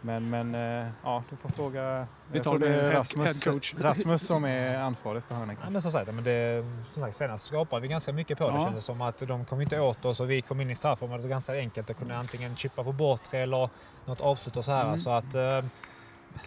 Men, 0.00 0.30
men 0.30 0.54
eh, 0.54 0.86
ja, 1.04 1.22
du 1.30 1.36
får 1.36 1.48
fråga... 1.48 2.06
Vi 2.32 2.40
tar 2.40 2.58
det 2.58 2.68
det 2.68 2.80
är 2.80 2.92
Rasmus. 2.92 3.46
Rasmus 3.78 4.26
som 4.26 4.44
är 4.44 4.78
ansvarig 4.78 5.22
för 5.22 5.34
Ja, 5.34 5.38
hörnan. 5.38 5.56
men 5.70 5.82
som 5.82 5.92
sagt, 5.92 6.14
men 6.14 6.24
det, 6.24 6.64
som 6.92 7.02
sagt, 7.02 7.16
senast 7.16 7.46
skapade 7.46 7.82
vi 7.82 7.88
ganska 7.88 8.12
mycket 8.12 8.38
på 8.38 8.48
det. 8.50 8.54
Ja. 8.56 8.64
kändes 8.64 8.84
som 8.84 9.00
att 9.00 9.18
de 9.18 9.44
kom 9.44 9.60
inte 9.60 9.80
åt 9.80 10.04
oss 10.04 10.20
och 10.20 10.30
vi 10.30 10.42
kom 10.42 10.60
in 10.60 10.70
i 10.70 10.74
straffområdet. 10.74 11.22
Det 11.22 11.28
var 11.28 11.30
ganska 11.30 11.52
enkelt 11.52 11.90
att 11.90 11.98
kunna 11.98 12.16
antingen 12.16 12.56
chippa 12.56 12.84
på 12.84 12.92
bortre 12.92 13.38
eller 13.38 13.68
något 14.04 14.20
avslut 14.20 14.56
och 14.56 14.64
så 14.64 14.72
här. 14.72 14.84
Mm. 14.86 14.98
Så 14.98 15.10
att 15.10 15.34
eh, 15.34 15.42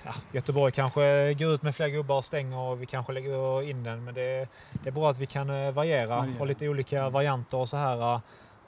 ja, 0.03 0.13
Göteborg 0.31 0.71
kanske 0.71 1.33
går 1.33 1.51
ut 1.53 1.61
med 1.61 1.75
fler 1.75 1.87
gubbar 1.87 2.17
och 2.17 2.25
stänger 2.25 2.57
och 2.57 2.81
vi 2.81 2.85
kanske 2.85 3.13
lägger 3.13 3.61
in 3.69 3.83
den. 3.83 4.03
Men 4.03 4.13
det, 4.13 4.47
det 4.71 4.89
är 4.89 4.91
bra 4.91 5.09
att 5.09 5.17
vi 5.17 5.25
kan 5.25 5.49
eh, 5.49 5.71
variera 5.71 6.07
Variera. 6.17 6.39
och 6.39 6.47
lite 6.47 6.67
olika 6.69 7.09
varianter 7.09 7.57
och 7.57 7.69
så 7.69 7.77
här. 7.77 8.21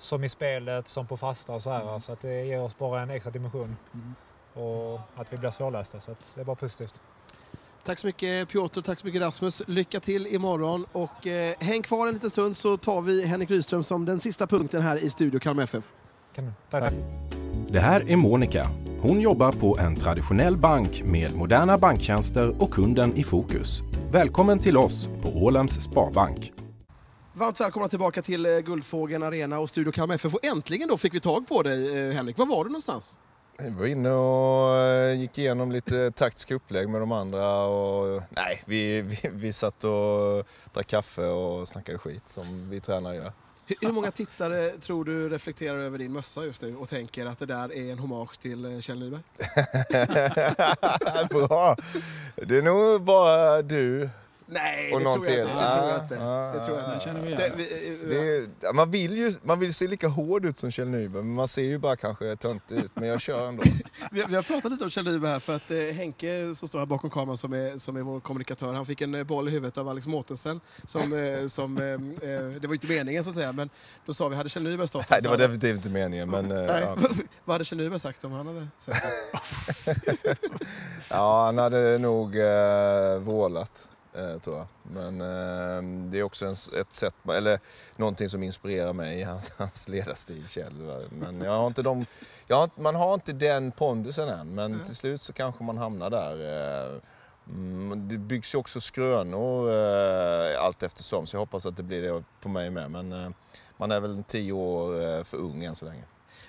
Som 0.04 0.24
i 0.24 0.30
spelet, 0.30 0.88
som 0.88 1.08
på 1.08 1.18
fasta 1.18 1.54
och 1.54 1.62
så 1.64 1.70
här. 1.72 1.82
Mm. 1.82 2.00
Så 2.02 2.12
att 2.12 2.22
det 2.22 2.44
ger 2.46 2.62
oss 2.62 2.78
bara 2.78 3.02
en 3.02 3.10
extra 3.10 3.32
dimension 3.32 3.76
Mm. 3.94 4.14
och 4.54 5.00
att 5.16 5.34
vi 5.34 5.38
blir 5.38 5.50
svårlästa. 5.50 6.00
Så 6.00 6.12
att 6.12 6.32
det 6.36 6.42
är 6.42 6.46
bara 6.46 6.56
positivt. 6.56 7.02
Tack 7.84 8.00
så 8.00 8.08
mycket 8.08 8.50
Piotr, 8.50 8.82
tack 8.82 9.00
så 9.00 9.06
mycket 9.06 9.22
Rasmus. 9.22 9.62
Lycka 9.68 10.00
till 10.00 10.28
imorgon 10.28 10.86
och 10.92 11.28
eh, 11.28 11.56
häng 11.60 11.82
kvar 11.82 12.08
en 12.08 12.14
liten 12.14 12.30
stund 12.30 12.58
så 12.58 12.78
tar 12.78 13.02
vi 13.02 13.26
Henrik 13.26 13.52
Rydström 13.52 13.84
som 13.84 14.06
den 14.06 14.20
sista 14.20 14.48
punkten 14.48 14.82
här 14.82 15.04
i 15.04 15.10
Studio 15.10 15.40
Kalmar 15.40 15.64
FF. 15.64 15.84
Kanon. 16.36 16.54
Tack, 16.70 16.84
tack. 16.84 16.94
Det 17.70 17.80
här 17.80 18.12
är 18.12 18.16
Monica. 18.16 18.68
Hon 19.02 19.22
jobbar 19.22 19.52
på 19.52 19.78
en 19.80 19.96
traditionell 19.96 20.58
bank 20.58 21.04
med 21.06 21.36
moderna 21.36 21.78
banktjänster 21.78 22.62
och 22.62 22.72
kunden 22.72 23.16
i 23.16 23.24
fokus. 23.24 23.82
Välkommen 24.12 24.60
till 24.60 24.78
oss 24.78 25.10
på 25.22 25.30
Ålems 25.30 25.84
Sparbank. 25.84 26.54
Varmt 27.36 27.62
välkomna 27.62 27.90
tillbaka 27.90 28.22
till 28.22 28.46
eh, 28.46 28.60
Guldfågeln 28.60 29.24
Arena 29.24 29.60
och 29.60 29.70
Studio 29.70 29.92
Kalmar 29.92 30.16
FF. 30.16 30.34
Och 30.34 30.46
äntligen 30.46 30.88
då 30.88 30.98
fick 30.98 31.14
vi 31.14 31.20
tag 31.20 31.48
på 31.48 31.62
dig 31.62 32.08
eh, 32.08 32.14
Henrik. 32.14 32.38
Var 32.38 32.46
var 32.46 32.64
du 32.64 32.70
någonstans? 32.70 33.20
Vi 33.58 33.70
var 33.70 33.86
inne 33.86 34.12
och 34.12 34.78
eh, 34.78 35.20
gick 35.20 35.38
igenom 35.38 35.72
lite 35.72 36.12
taktiska 36.16 36.56
upplägg 36.56 36.90
med 36.90 37.02
de 37.02 37.12
andra. 37.12 37.64
Och, 37.64 38.22
nej, 38.30 38.64
vi, 38.66 39.02
vi, 39.02 39.18
vi 39.32 39.54
satt 39.54 39.84
och 39.84 40.48
drack 40.74 40.88
kaffe 40.88 41.26
och 41.26 41.68
snackade 41.68 41.98
skit 41.98 42.30
som 42.30 42.70
vi 42.70 42.80
tränare 42.80 43.16
gör. 43.16 43.32
Hur, 43.82 43.92
många 43.92 44.12
tittare 44.12 44.70
tror 44.70 45.06
du 45.06 45.30
reflekterar 45.30 45.80
över 45.80 45.98
din 45.98 46.14
mössa 46.14 46.46
just 46.46 46.62
nu 46.62 46.76
och 46.76 46.90
tänker 46.90 47.26
att 47.26 47.40
det 47.40 47.46
där 47.46 47.74
är 47.74 47.92
en 47.92 48.00
hommage 48.00 48.40
till 48.40 48.82
Kjell 48.82 49.00
Nyberg? 49.00 49.22
Bra! 51.30 51.76
Det 52.36 52.58
är 52.58 52.62
nog 52.62 53.02
bara 53.02 53.62
du 53.62 54.10
Nej, 54.54 54.94
och 54.94 55.00
det 55.00 55.04
någon 55.06 55.22
tror 55.22 55.36
jag 55.36 55.48
till. 55.48 55.52
inte. 55.52 55.64
Det 55.64 55.76
tror 55.78 55.90
jag 55.90 56.00
inte. 56.04 56.18
Ah, 56.22 56.54
Det 56.54 56.66
tror 56.66 56.78
jag 56.78 56.86
ah, 56.86 57.24
Det 57.24 57.32
inte. 57.32 57.52
vi 57.58 57.98
vi, 58.04 58.16
Det 58.16 58.68
är, 58.68 58.74
man, 58.74 58.92
vill 58.92 59.18
ju, 59.18 59.34
man 59.44 59.60
vill 59.60 59.74
se 59.74 59.88
lika 59.88 60.08
hård 60.08 60.46
ut 60.46 60.60
som 60.60 60.72
Kjell 60.72 60.88
Nyberg, 60.88 61.24
men 61.24 61.34
man 61.34 61.48
ser 61.48 61.62
ju 61.64 61.78
bara 61.78 61.96
kanske 61.96 62.36
töntig 62.36 62.76
ut. 62.78 62.92
Men 62.96 63.08
jag 63.10 63.22
kör 63.22 63.48
ändå. 63.48 63.64
vi, 64.12 64.24
vi 64.28 64.36
har 64.36 64.44
pratat 64.44 64.72
lite 64.72 64.84
om 64.84 64.90
Kjell 64.90 65.06
Nyberg 65.06 65.32
här 65.32 65.40
för 65.40 65.56
att 65.56 65.72
eh, 65.72 65.78
Henke 65.78 66.56
som 66.56 66.68
står 66.68 66.80
här 66.80 66.86
bakom 66.86 67.10
kameran 67.10 67.38
som 67.38 67.54
är, 67.54 67.78
som 67.78 67.96
är 67.98 68.02
vår 68.02 68.20
kommunikatör, 68.20 68.74
han 68.74 68.86
fick 68.86 69.02
en 69.02 69.16
eh, 69.16 69.24
boll 69.24 69.48
i 69.48 69.52
huvudet 69.52 69.78
av 69.78 69.90
Alex 69.90 70.08
Mårtensen. 70.08 70.62
Som, 70.86 71.14
eh, 71.14 71.48
som, 71.48 71.78
eh, 71.78 72.30
eh, 72.30 72.46
det 72.62 72.68
var 72.68 72.74
inte 72.74 72.88
meningen 72.88 73.24
så 73.24 73.30
att 73.30 73.36
säga, 73.36 73.52
men 73.52 73.70
då 74.06 74.14
sa 74.14 74.28
vi, 74.30 74.36
hade 74.36 74.50
Kjell 74.50 74.64
Nyberg 74.64 74.88
stått 74.88 75.10
Nej, 75.10 75.20
det 75.22 75.30
var 75.30 75.38
definitivt 75.38 75.76
inte 75.76 75.90
meningen. 75.90 76.30
Men, 76.30 76.52
eh, 76.52 76.58
ja. 76.58 76.98
Vad 77.46 77.54
hade 77.54 77.66
Kjell 77.66 77.78
Nyberg 77.78 78.00
sagt 78.00 78.24
om 78.24 78.32
han 78.32 78.48
hade 78.48 78.68
sett 78.78 78.96
det? 79.86 80.36
Ja, 81.10 81.46
han 81.46 81.58
hade 81.58 81.98
nog 81.98 82.36
eh, 82.40 83.20
vrålat, 83.20 83.88
eh, 84.16 84.38
tror 84.38 84.58
jag. 84.58 84.68
Men 84.84 85.22
eh, 85.22 86.10
det 86.10 86.20
är 86.20 86.24
också 86.24 86.46
en, 86.46 86.56
ett 86.80 86.94
sätt, 86.94 87.16
eller 87.30 87.60
någonting 87.96 88.30
som 88.30 88.44
inspirerar 88.44 88.94
mig 88.94 89.20
i 89.20 89.24
hans, 89.24 89.52
hans 89.58 89.88
ledarstil, 89.88 90.48
Kjell. 90.48 91.06
Men 91.10 91.42
jag 91.42 91.52
har 91.52 91.68
inte 91.68 91.82
de, 91.82 92.06
har, 92.50 92.70
man 92.82 92.96
har 92.96 93.14
inte 93.14 93.34
den 93.34 93.72
pondusen 93.72 94.30
än, 94.30 94.56
men 94.56 94.72
Nej. 94.72 94.86
till 94.86 94.96
slut 94.96 95.22
så 95.22 95.34
kanske 95.34 95.64
man 95.64 95.78
hamnar 95.78 96.10
där. 96.10 96.32
Eh, 96.94 97.00
mm, 97.48 98.08
det 98.08 98.18
byggs 98.18 98.56
ju 98.56 98.60
också 98.60 98.82
skrönor 98.82 99.72
eh, 99.72 100.64
allt 100.64 100.84
eftersom, 100.84 101.26
så 101.26 101.36
jag 101.36 101.40
hoppas 101.40 101.66
att 101.66 101.78
det 101.78 101.84
blir 101.84 102.02
det 102.02 102.24
på 102.42 102.50
mig 102.50 102.70
med. 102.70 102.92
Men 102.92 103.12
eh, 103.12 103.30
man 103.78 103.92
är 103.92 104.00
väl 104.00 104.24
tio 104.28 104.52
år 104.52 105.04
eh, 105.04 105.24
för 105.24 105.38
ung 105.38 105.64
än 105.64 105.76
så 105.76 105.86
länge. 105.86 106.04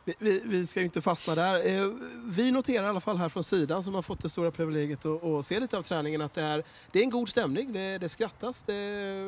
Vi, 0.04 0.14
vi, 0.18 0.42
vi 0.44 0.66
ska 0.66 0.80
ju 0.80 0.86
inte 0.86 1.00
fastna 1.00 1.34
där. 1.34 1.66
Eh, 1.66 1.90
vi 2.24 2.50
noterar 2.50 2.86
i 2.86 2.88
alla 2.88 3.00
fall 3.00 3.16
här 3.16 3.28
från 3.28 3.44
sidan 3.44 3.84
som 3.84 3.94
har 3.94 4.02
fått 4.02 4.22
det 4.22 4.28
stora 4.28 4.50
privilegiet 4.50 5.06
att, 5.06 5.24
att 5.24 5.46
se 5.46 5.60
lite 5.60 5.78
av 5.78 5.82
träningen 5.82 6.20
att 6.20 6.34
det 6.34 6.42
är, 6.42 6.64
det 6.92 6.98
är 6.98 7.02
en 7.02 7.10
god 7.10 7.28
stämning, 7.28 7.72
det, 7.72 7.98
det 7.98 8.08
skrattas, 8.08 8.62
det, 8.62 8.72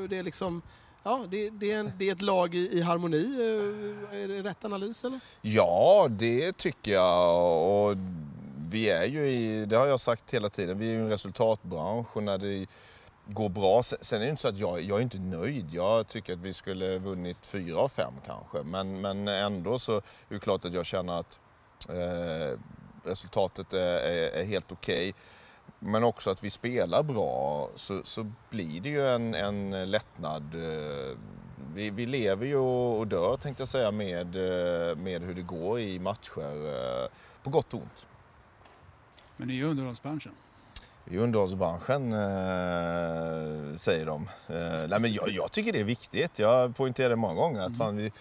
det 0.09 0.17
är 0.17 0.23
liksom 0.23 0.63
Ja, 1.03 1.25
det, 1.31 1.51
det, 1.51 1.73
är 1.73 1.79
en, 1.79 1.93
det 1.99 2.09
är 2.09 2.13
ett 2.13 2.23
lag 2.23 2.55
i, 2.55 2.79
i 2.79 2.81
harmoni. 2.81 3.23
Eh, 3.23 4.21
är 4.23 4.29
det 4.29 4.43
rätt 4.43 4.65
analys 4.65 5.05
eller? 5.05 5.21
Ja, 5.43 6.07
det 6.11 6.57
tycker 6.57 6.93
jag. 6.93 7.69
Och 7.69 7.97
vi 8.71 8.91
är 8.91 9.05
ju 9.05 9.31
i, 9.31 9.65
det 9.67 9.77
har 9.77 9.87
jag 9.87 10.01
sagt 10.01 10.35
hela 10.35 10.49
tiden, 10.49 10.79
vi 10.79 10.89
är 10.89 10.93
ju 10.93 11.01
en 11.01 11.09
resultatbransch 11.09 12.17
och 12.17 12.23
när 12.23 12.39
det 12.39 12.67
går 13.27 13.49
bra. 13.49 13.83
Sen 13.83 14.21
är 14.21 14.25
det 14.25 14.31
inte 14.31 14.43
så 14.43 14.49
att 14.49 14.59
jag, 14.59 14.81
jag 14.81 14.99
är 14.99 15.03
inte 15.03 15.19
nöjd. 15.19 15.67
Jag 15.71 16.07
tycker 16.07 16.33
att 16.33 16.39
vi 16.39 16.53
skulle 16.53 16.99
vunnit 16.99 17.47
fyra 17.47 17.79
av 17.79 17.89
fem 17.89 18.15
kanske. 18.27 18.63
Men, 18.63 19.01
men 19.01 19.29
ändå 19.29 19.79
så 19.79 19.97
är 19.97 20.03
det 20.29 20.39
klart 20.39 20.65
att 20.65 20.73
jag 20.73 20.87
känner 20.87 21.21
att 21.21 21.41
eh, 21.89 22.59
resultatet 23.05 23.73
är, 23.73 23.97
är, 23.97 24.31
är 24.31 24.45
helt 24.45 24.73
okej. 24.73 25.15
Men 25.79 26.05
också 26.05 26.31
att 26.31 26.45
vi 26.45 26.51
spelar 26.51 27.03
bra 27.03 27.71
så, 27.75 28.01
så 28.05 28.27
blir 28.51 28.81
det 28.81 28.89
ju 28.89 29.07
en, 29.09 29.35
en 29.35 29.91
lättnad. 29.91 30.55
Eh, 30.55 31.19
vi, 31.75 31.91
vi 31.91 32.07
lever 32.07 32.47
ju 32.47 32.57
och 32.57 33.07
dör 33.07 33.37
tänkte 33.37 33.61
jag 33.61 33.69
säga 33.69 33.91
med, 33.91 34.37
eh, 34.37 34.97
med 34.97 35.23
hur 35.23 35.35
det 35.35 35.43
går 35.43 35.81
i 35.81 35.99
matcher. 35.99 36.67
Eh, 37.03 37.09
på 37.43 37.51
gott 37.51 37.75
och 37.75 37.81
ont. 37.81 38.07
Men 39.37 39.49
det 39.49 39.55
är 39.55 39.57
ju 39.57 39.65
underhållsbranschen. 39.65 40.33
I 41.11 41.19
underhållsbranschen 41.19 42.13
eh, 42.13 43.77
säger 43.77 44.07
de. 44.07 44.29
Eh, 44.49 44.89
nej, 44.89 45.01
men 45.01 45.13
jag, 45.13 45.29
jag 45.29 45.53
tycker 45.53 45.73
det 45.73 45.81
är 45.81 45.85
viktigt. 45.85 46.39
Jag 46.39 46.77
poängterade 46.77 47.13
det 47.13 47.17
många 47.17 47.35
gånger. 47.35 47.61
Att 47.61 47.77
fan, 47.77 47.97
vi, 47.97 48.13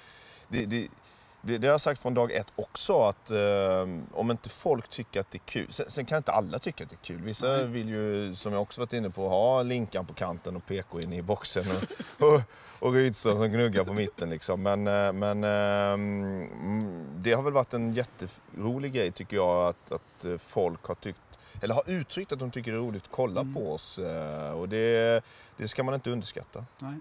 det, 0.48 0.66
det, 0.66 0.88
det, 1.42 1.58
det 1.58 1.68
har 1.68 1.74
jag 1.74 1.82
sagt 1.82 2.02
från 2.02 2.14
dag 2.14 2.32
ett 2.32 2.52
också 2.56 3.02
att 3.02 3.32
eh, 3.32 3.88
om 4.14 4.32
inte 4.32 4.50
folk 4.50 4.88
tycker 4.88 5.20
att 5.20 5.32
det 5.32 5.38
är 5.38 5.46
kul. 5.46 5.68
Sen, 5.70 5.86
sen 5.90 6.06
kan 6.06 6.18
inte 6.18 6.32
alla 6.32 6.60
tycka 6.60 6.84
att 6.84 6.90
det 6.90 6.96
är 6.96 7.06
kul. 7.06 7.22
Vissa 7.22 7.64
vill 7.64 7.90
ju, 7.90 8.36
som 8.36 8.54
jag 8.54 8.62
också 8.62 8.82
varit 8.82 8.94
inne 8.94 9.10
på, 9.10 9.30
ha 9.30 9.64
Linkan 9.64 10.06
på 10.06 10.14
kanten 10.14 10.56
och 10.56 10.66
PK 10.66 11.00
inne 11.00 11.18
i 11.18 11.22
boxen. 11.22 11.64
Och, 12.20 12.26
och, 12.28 12.42
och 12.80 12.94
Rydström 12.94 13.38
som 13.38 13.48
gnuggar 13.48 13.84
på 13.84 13.94
mitten 13.94 14.30
liksom. 14.30 14.64
Men, 14.64 14.88
eh, 14.88 15.14
men 15.14 15.44
eh, 15.44 15.94
mm, 15.94 17.08
det 17.16 17.34
har 17.34 17.44
väl 17.44 17.54
varit 17.54 17.74
en 17.74 17.94
jätterolig 17.94 18.94
grej 18.94 19.12
tycker 19.12 19.38
jag 19.38 19.68
att, 19.68 19.92
att 19.92 20.26
eh, 20.26 20.38
folk 20.38 20.86
har 20.86 20.96
tyckt 20.96 21.20
eller 21.62 21.74
har 21.74 21.84
uttryckt 21.90 22.32
att 22.32 22.40
de 22.40 22.52
tycker 22.52 22.72
det 22.72 22.78
är 22.78 22.82
roligt 22.82 23.04
att 23.04 23.12
kolla 23.12 23.42
Mm. 23.42 23.54
på 23.54 23.74
oss. 23.74 24.00
eh, 24.00 24.52
Och 24.52 24.70
det, 24.70 25.24
det 25.58 25.68
ska 25.68 25.84
man 25.84 25.94
inte 25.94 26.10
underskatta. 26.12 26.66
Nej. 26.80 26.96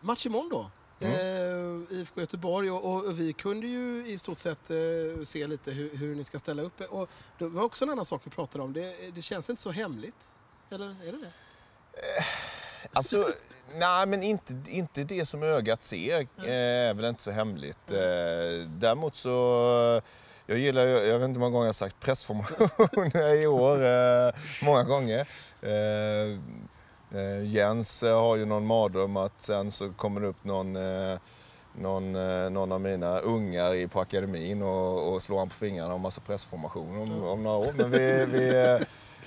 Match 0.00 0.26
imorgon 0.26 0.48
då. 0.48 0.70
Mm. 1.06 1.86
Eh, 1.90 1.98
IFK 1.98 2.20
Göteborg 2.20 2.70
och, 2.70 2.84
och 3.06 3.20
vi 3.20 3.32
kunde 3.32 3.66
ju 3.66 4.06
i 4.08 4.18
stort 4.18 4.38
sett 4.38 4.70
eh, 4.70 4.76
se 5.24 5.46
lite 5.46 5.70
hur, 5.70 5.96
hur 5.96 6.14
ni 6.16 6.24
ska 6.24 6.38
ställa 6.38 6.62
upp. 6.62 6.80
Och 6.80 7.08
det 7.38 7.46
var 7.48 7.62
också 7.62 7.84
en 7.84 7.90
annan 7.90 8.04
sak 8.04 8.20
vi 8.24 8.30
pratade 8.30 8.64
om. 8.64 8.72
Det, 8.72 9.14
det 9.14 9.22
känns 9.22 9.50
inte 9.50 9.62
så 9.62 9.70
hemligt. 9.70 10.30
Eller 10.70 10.86
är 10.86 11.12
det 11.12 11.18
det? 11.18 11.32
Alltså, 12.92 13.28
nej 13.74 14.06
men 14.06 14.22
inte, 14.22 14.62
inte 14.68 15.04
det 15.04 15.26
som 15.26 15.42
ögat 15.42 15.82
ser 15.82 16.20
eh, 16.38 16.44
är 16.88 16.94
väl 16.94 17.04
inte 17.04 17.22
så 17.22 17.30
hemligt. 17.30 17.90
Eh, 17.92 17.98
Däremot 18.68 19.14
så, 19.14 20.00
jag 20.52 20.60
gillar, 20.60 20.86
ju- 20.86 21.06
jag 21.06 21.18
vet 21.18 21.28
inte 21.28 21.38
hur 21.38 21.40
många 21.40 21.50
gånger 21.52 21.64
jag 21.64 21.68
har 21.68 21.72
sagt 21.72 22.00
pressformationer 22.00 23.34
i 23.42 23.46
år, 23.46 23.84
eh, 23.86 24.32
många 24.64 24.82
gånger. 24.84 25.28
Eh, 25.62 26.38
eh, 27.20 27.44
Jens 27.44 28.02
eh, 28.02 28.20
har 28.20 28.36
ju 28.36 28.44
någon 28.44 28.66
mardröm 28.66 29.16
att 29.16 29.40
sen 29.40 29.70
så 29.70 29.90
kommer 29.92 30.20
det 30.20 30.26
upp 30.26 30.44
någon 30.44 30.76
eh, 30.76 31.18
någon, 31.78 32.16
eh, 32.16 32.50
någon 32.50 32.72
av 32.72 32.80
mina 32.80 33.18
ungar 33.18 33.74
i, 33.74 33.88
på 33.88 34.00
akademin 34.00 34.62
och, 34.62 35.12
och 35.14 35.22
slår 35.22 35.38
han 35.38 35.48
på 35.48 35.54
fingrarna 35.54 35.94
och 35.94 36.00
massa 36.00 36.20
pressformationer 36.20 37.00
om, 37.02 37.24
om 37.24 37.42
några 37.42 37.56
år. 37.56 37.72
Men 37.76 37.90
vi, 37.90 38.26
vi, 38.26 38.78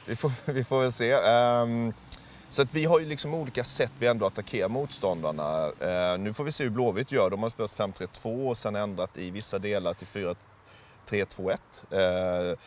vi, 0.06 0.16
får, 0.16 0.32
vi 0.52 0.64
får 0.64 0.82
väl 0.82 0.92
se. 0.92 1.12
Ehm, 1.12 1.94
så 2.50 2.62
att 2.62 2.74
vi 2.74 2.86
har 2.86 3.00
ju 3.00 3.06
liksom 3.06 3.34
olika 3.34 3.64
sätt 3.64 3.92
vi 4.00 4.08
ändå 4.08 4.26
attackerar 4.26 4.70
motståndarna. 4.70 5.72
Nu 6.18 6.34
får 6.34 6.44
vi 6.44 6.52
se 6.52 6.64
hur 6.64 6.72
Blåvitt 6.72 7.12
gör. 7.12 7.30
De 7.30 7.44
har 7.44 7.50
spelat 7.50 7.72
5-3-2 7.78 8.50
och 8.50 8.58
sen 8.58 8.76
ändrat 8.76 9.18
i 9.18 9.32
vissa 9.32 9.60
delar 9.60 9.94
till 9.94 10.08
3-2-1. 11.06 12.52
Eh, 12.52 12.58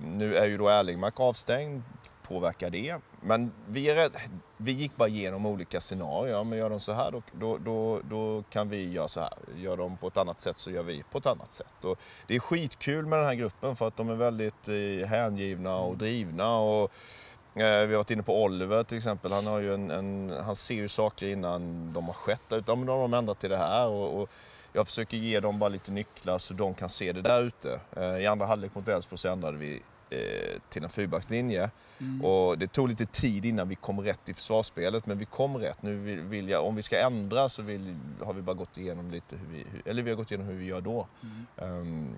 nu 0.00 0.36
är 0.36 0.46
ju 0.46 0.58
då 0.58 0.68
Erlingmark 0.68 1.20
avstängd. 1.20 1.82
Påverkar 2.22 2.70
det? 2.70 2.96
Men 3.20 3.52
vi, 3.68 3.90
är 3.90 3.94
rädd, 3.94 4.16
vi 4.56 4.72
gick 4.72 4.96
bara 4.96 5.08
igenom 5.08 5.46
olika 5.46 5.80
scenarier. 5.80 6.34
Ja, 6.34 6.44
Men 6.44 6.58
gör 6.58 6.70
de 6.70 6.80
så 6.80 6.92
här 6.92 7.10
då, 7.10 7.22
då, 7.32 7.58
då, 7.58 8.00
då 8.04 8.44
kan 8.50 8.68
vi 8.68 8.92
göra 8.92 9.08
så 9.08 9.20
här. 9.20 9.32
Gör 9.56 9.76
de 9.76 9.96
på 9.96 10.06
ett 10.06 10.16
annat 10.16 10.40
sätt 10.40 10.58
så 10.58 10.70
gör 10.70 10.82
vi 10.82 11.04
på 11.10 11.18
ett 11.18 11.26
annat 11.26 11.52
sätt. 11.52 11.84
Och 11.84 11.98
det 12.26 12.34
är 12.34 12.40
skitkul 12.40 13.06
med 13.06 13.18
den 13.18 13.26
här 13.26 13.34
gruppen 13.34 13.76
för 13.76 13.88
att 13.88 13.96
de 13.96 14.10
är 14.10 14.14
väldigt 14.14 14.68
eh, 14.68 15.08
hängivna 15.08 15.76
och 15.76 15.96
drivna. 15.96 16.58
Och, 16.58 16.92
vi 17.56 17.62
har 17.62 17.96
varit 17.96 18.10
inne 18.10 18.22
på 18.22 18.42
Oliver 18.42 18.82
till 18.82 18.96
exempel. 18.96 19.32
Han, 19.32 19.46
har 19.46 19.58
ju 19.58 19.74
en, 19.74 19.90
en, 19.90 20.32
han 20.44 20.56
ser 20.56 20.74
ju 20.74 20.88
saker 20.88 21.28
innan 21.28 21.92
de 21.92 22.06
har 22.06 22.14
skett. 22.14 22.52
Utan, 22.52 22.78
men 22.78 22.86
då 22.86 22.92
har 22.92 23.00
de 23.00 23.14
ändrat 23.14 23.38
till 23.38 23.50
det 23.50 23.56
här. 23.56 23.88
Och, 23.88 24.22
och 24.22 24.30
jag 24.72 24.86
försöker 24.86 25.16
ge 25.16 25.40
dem 25.40 25.58
bara 25.58 25.68
lite 25.68 25.92
nycklar 25.92 26.38
så 26.38 26.54
de 26.54 26.74
kan 26.74 26.88
se 26.88 27.12
det 27.12 27.22
där 27.22 27.42
ute. 27.42 27.80
Eh, 27.96 28.18
I 28.18 28.26
andra 28.26 28.46
halvlek 28.46 28.74
mot 28.74 28.88
Elfsborg 28.88 29.18
så 29.18 29.28
ändrade 29.28 29.58
vi 29.58 29.82
eh, 30.10 30.60
till 30.68 30.84
en 30.84 30.90
fyrbackslinje. 30.90 31.70
Mm. 31.98 32.24
Och 32.24 32.58
det 32.58 32.66
tog 32.66 32.88
lite 32.88 33.06
tid 33.06 33.44
innan 33.44 33.68
vi 33.68 33.74
kom 33.74 34.00
rätt 34.00 34.28
i 34.28 34.34
försvarsspelet, 34.34 35.06
men 35.06 35.18
vi 35.18 35.24
kom 35.24 35.56
rätt. 35.56 35.82
Nu 35.82 36.20
vill, 36.20 36.48
jag, 36.48 36.64
om 36.64 36.76
vi 36.76 36.82
ska 36.82 36.98
ändra 36.98 37.48
så 37.48 37.62
vill, 37.62 37.96
har 38.24 38.32
vi 38.32 38.42
bara 38.42 38.54
gått 38.54 38.78
igenom 38.78 39.10
lite 39.10 39.36
hur 39.36 39.46
vi, 39.48 39.66
eller 39.90 40.02
vi 40.02 40.10
har 40.10 40.16
gått 40.16 40.30
igenom 40.30 40.46
hur 40.46 40.56
vi 40.56 40.66
gör 40.66 40.80
då. 40.80 41.06
Mm. 41.22 41.46
Ehm, 41.56 42.16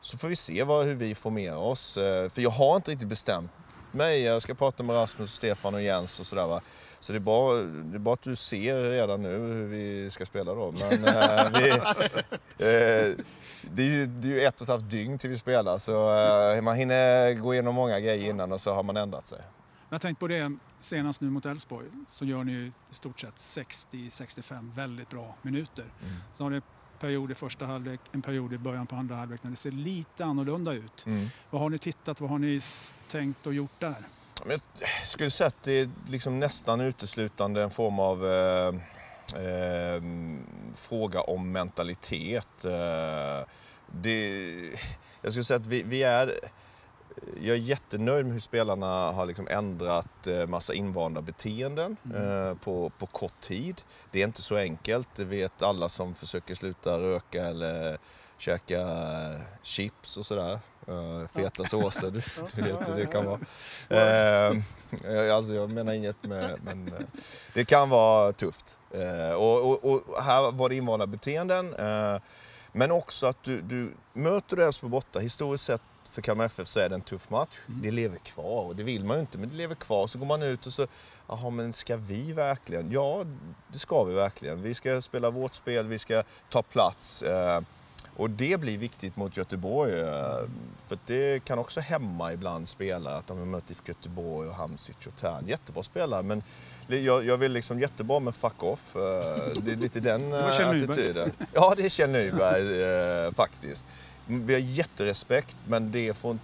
så 0.00 0.18
får 0.18 0.28
vi 0.28 0.36
se 0.36 0.62
vad, 0.62 0.86
hur 0.86 0.94
vi 0.94 1.14
formerar 1.14 1.56
oss. 1.56 1.96
Eh, 1.96 2.28
för 2.28 2.42
jag 2.42 2.50
har 2.50 2.76
inte 2.76 2.90
riktigt 2.90 3.08
bestämt 3.08 3.50
mig. 3.94 4.22
Jag 4.22 4.42
ska 4.42 4.54
prata 4.54 4.82
med 4.82 4.96
Rasmus, 4.96 5.28
och 5.28 5.34
Stefan 5.34 5.74
och 5.74 5.82
Jens 5.82 6.20
och 6.20 6.26
sådär. 6.26 6.46
Va? 6.46 6.60
Så 7.00 7.12
det 7.12 7.18
är, 7.18 7.20
bara, 7.20 7.54
det 7.62 7.96
är 7.96 7.98
bara 7.98 8.12
att 8.12 8.22
du 8.22 8.36
ser 8.36 8.90
redan 8.90 9.22
nu 9.22 9.38
hur 9.38 9.66
vi 9.66 10.10
ska 10.10 10.26
spela 10.26 10.54
då. 10.54 10.72
Men 10.72 11.04
eh, 11.04 11.50
vi, 11.60 11.70
eh, 11.70 13.24
det, 13.62 13.82
är 13.82 13.86
ju, 13.86 14.06
det 14.06 14.28
är 14.28 14.32
ju 14.32 14.40
ett 14.40 14.56
och 14.56 14.62
ett 14.62 14.68
halvt 14.68 14.90
dygn 14.90 15.18
till 15.18 15.30
vi 15.30 15.38
spelar 15.38 15.78
så 15.78 15.92
eh, 16.54 16.62
man 16.62 16.76
hinner 16.76 17.34
gå 17.34 17.54
igenom 17.54 17.74
många 17.74 18.00
grejer 18.00 18.30
innan 18.30 18.52
och 18.52 18.60
så 18.60 18.74
har 18.74 18.82
man 18.82 18.96
ändrat 18.96 19.26
sig. 19.26 19.38
Jag 19.90 20.00
tänkt 20.00 20.18
på 20.18 20.28
det 20.28 20.56
senast 20.80 21.20
nu 21.20 21.30
mot 21.30 21.46
Elfsborg 21.46 21.86
så 22.10 22.24
gör 22.24 22.44
ni 22.44 22.52
ju 22.52 22.66
i 22.90 22.94
stort 22.94 23.20
sett 23.20 23.34
60-65 23.34 24.74
väldigt 24.74 25.10
bra 25.10 25.34
minuter. 25.42 25.84
Mm. 26.02 26.14
Så 26.34 26.44
har 26.44 26.50
en 26.50 26.62
period 27.00 27.30
i 27.30 27.34
första 27.34 27.66
halvlek, 27.66 28.00
en 28.12 28.22
period 28.22 28.52
i 28.52 28.58
början 28.58 28.86
på 28.86 28.96
andra 28.96 29.14
halvlek 29.14 29.42
när 29.42 29.50
det 29.50 29.56
ser 29.56 29.70
lite 29.70 30.24
annorlunda 30.24 30.72
ut. 30.72 31.06
Mm. 31.06 31.28
Vad 31.50 31.62
har 31.62 31.70
ni 31.70 31.78
tittat, 31.78 32.20
vad 32.20 32.30
har 32.30 32.38
ni 32.38 32.60
tänkt 33.08 33.46
och 33.46 33.54
gjort 33.54 33.80
där? 33.80 33.96
Jag 34.46 34.60
skulle 35.04 35.30
säga 35.30 35.48
att 35.48 35.62
det 35.62 35.72
är 35.72 35.90
liksom 36.08 36.38
nästan 36.38 36.80
uteslutande 36.80 37.62
en 37.62 37.70
form 37.70 37.98
av 37.98 38.26
eh, 38.26 38.68
eh, 39.42 40.02
fråga 40.74 41.20
om 41.20 41.52
mentalitet. 41.52 42.64
Eh, 42.64 43.46
det, 43.86 44.30
jag 45.22 45.32
skulle 45.32 45.44
säga 45.44 45.56
att 45.56 45.66
vi, 45.66 45.82
vi 45.82 46.02
är... 46.02 46.34
Jag 47.40 47.56
är 47.56 47.60
jättenöjd 47.60 48.24
med 48.24 48.32
hur 48.32 48.40
spelarna 48.40 49.12
har 49.12 49.26
liksom 49.26 49.48
ändrat 49.48 50.26
eh, 50.26 50.46
massa 50.46 50.74
invanda 50.74 51.22
beteenden 51.22 51.96
eh, 52.14 52.54
på, 52.54 52.90
på 52.98 53.06
kort 53.06 53.40
tid. 53.40 53.82
Det 54.10 54.20
är 54.20 54.24
inte 54.24 54.42
så 54.42 54.56
enkelt. 54.56 55.08
Det 55.14 55.24
vet 55.24 55.62
alla 55.62 55.88
som 55.88 56.14
försöker 56.14 56.54
sluta 56.54 56.98
röka 56.98 57.44
eller 57.44 57.98
käka 58.38 58.80
eh, 58.80 59.40
chips 59.62 60.16
och 60.16 60.26
sådär. 60.26 60.58
Eh, 60.88 61.28
feta 61.28 61.64
såser, 61.64 62.10
du, 62.10 62.20
du 62.54 62.62
vet 62.62 62.88
hur 62.88 62.94
det 62.94 63.06
kan 63.06 63.24
vara. 63.24 63.40
Eh, 63.88 65.34
alltså 65.34 65.54
jag 65.54 65.70
menar 65.70 65.92
inget 65.92 66.22
med, 66.22 66.60
men 66.64 66.90
det 67.54 67.64
kan 67.64 67.88
vara 67.88 68.32
tufft. 68.32 68.78
Och, 69.36 69.70
och, 69.70 69.84
och 69.84 70.22
här 70.22 70.50
var 70.50 70.68
det 70.68 70.74
invanda 70.74 71.06
beteenden. 71.06 71.74
Men 72.72 72.90
också 72.90 73.26
att 73.26 73.42
du, 73.42 73.60
du 73.60 73.94
möter 74.12 74.56
du 74.56 74.64
Elfsborg 74.64 74.90
borta, 74.90 75.18
historiskt 75.18 75.64
sett 75.64 75.82
för 76.10 76.22
Kalmar 76.22 76.44
FF 76.44 76.68
så 76.68 76.80
är 76.80 76.88
det 76.88 76.94
en 76.94 77.00
tuff 77.00 77.30
match. 77.30 77.58
Det 77.66 77.90
lever 77.90 78.18
kvar 78.18 78.62
och 78.64 78.76
det 78.76 78.82
vill 78.82 79.04
man 79.04 79.16
ju 79.16 79.20
inte, 79.20 79.38
men 79.38 79.48
det 79.48 79.56
lever 79.56 79.74
kvar. 79.74 80.06
Så 80.06 80.18
går 80.18 80.26
man 80.26 80.42
ut 80.42 80.66
och 80.66 80.72
så, 80.72 80.86
jaha 81.28 81.50
men 81.50 81.72
ska 81.72 81.96
vi 81.96 82.32
verkligen? 82.32 82.92
Ja, 82.92 83.24
det 83.72 83.78
ska 83.78 84.04
vi 84.04 84.14
verkligen. 84.14 84.62
Vi 84.62 84.74
ska 84.74 85.00
spela 85.00 85.30
vårt 85.30 85.54
spel, 85.54 85.86
vi 85.86 85.98
ska 85.98 86.22
ta 86.50 86.62
plats. 86.62 87.22
Eh, 87.22 87.60
och 88.16 88.30
det 88.30 88.60
blir 88.60 88.78
viktigt 88.78 89.16
mot 89.16 89.36
Göteborg. 89.36 90.00
eh, 90.00 90.38
För 90.86 90.98
det 91.06 91.44
kan 91.44 91.58
också 91.58 91.80
hämma 91.80 92.32
ibland 92.32 92.68
spelare 92.68 93.16
att 93.16 93.26
de 93.26 93.38
har 93.38 93.44
mött 93.46 93.70
IFK 93.70 93.84
Göteborg 93.88 94.48
och 94.48 94.54
Hamsic 94.54 94.96
och 95.06 95.16
Tern. 95.16 95.46
Jättebra 95.48 95.82
spelare 95.82 96.22
men 96.22 96.42
jag, 96.86 97.24
jag 97.26 97.36
vill 97.36 97.52
liksom 97.52 97.80
jättebra 97.80 98.20
med 98.20 98.34
fuck 98.34 98.62
off. 98.62 98.96
Eh, 98.96 99.00
Det 99.62 99.72
är 99.72 99.76
lite 99.76 100.00
den 100.00 100.32
attityden. 100.32 101.32
Ja, 101.52 101.74
det 101.76 101.84
är 101.84 101.88
Kjell 101.88 102.10
Nyberg 102.10 103.34
faktiskt. 103.34 103.86
Vi 104.28 104.52
har 104.52 104.60
jätterespekt 104.60 105.56
men 105.66 105.92
det 105.92 106.08
är 106.08 106.12
från 106.12 106.40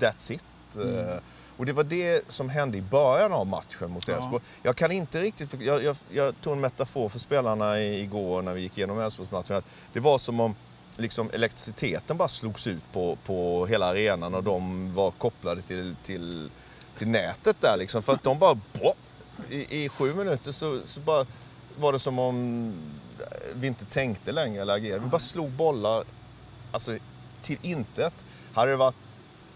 that's 0.00 0.32
it. 0.32 0.42
Eh, 0.76 1.16
Och 1.56 1.66
det 1.66 1.72
var 1.72 1.84
det 1.84 2.30
som 2.30 2.48
hände 2.48 2.78
i 2.78 2.82
början 2.82 3.32
av 3.32 3.46
matchen 3.46 3.90
mot 3.90 4.08
Ja. 4.08 4.14
Elfsborg. 4.14 4.42
Jag 4.62 4.76
kan 4.76 4.92
inte 4.92 5.20
riktigt... 5.20 5.54
Jag, 5.60 5.82
jag, 5.84 5.96
jag 6.10 6.40
tog 6.40 6.52
en 6.52 6.60
metafor 6.60 7.08
för 7.08 7.18
spelarna 7.18 7.80
igår 7.80 8.42
när 8.42 8.54
vi 8.54 8.60
gick 8.60 8.78
igenom 8.78 8.98
Elfsborgsmatchen. 9.00 9.56
att 9.56 9.64
Det 9.92 10.00
var 10.00 10.18
som 10.18 10.40
om 10.40 10.54
liksom 10.96 11.30
elektriciteten 11.32 12.16
bara 12.16 12.28
slogs 12.28 12.66
ut 12.66 12.84
på, 12.92 13.18
på 13.26 13.66
hela 13.66 13.86
arenan 13.86 14.34
och 14.34 14.42
de 14.42 14.94
var 14.94 15.10
kopplade 15.10 15.62
till, 15.62 15.96
till, 16.02 16.50
till 16.94 17.08
nätet 17.08 17.56
där 17.60 17.76
liksom. 17.78 18.02
För 18.02 18.12
att 18.12 18.22
de 18.22 18.38
bara... 18.38 18.54
Bop, 18.54 18.96
i, 19.50 19.84
I 19.84 19.88
sju 19.88 20.14
minuter 20.14 20.52
så, 20.52 20.80
så 20.84 21.00
bara 21.00 21.26
var 21.78 21.92
det 21.92 21.98
som 21.98 22.18
om 22.18 22.72
vi 23.54 23.66
inte 23.66 23.84
tänkte 23.84 24.32
längre 24.32 24.62
eller 24.62 24.74
agerade. 24.74 25.00
Vi 25.04 25.10
bara 25.10 25.18
slog 25.20 25.50
bollar 25.50 26.04
alltså, 26.72 26.96
till 27.42 27.58
intet. 27.62 28.24
Hade 28.54 28.70
det 28.70 28.76
varit 28.76 28.94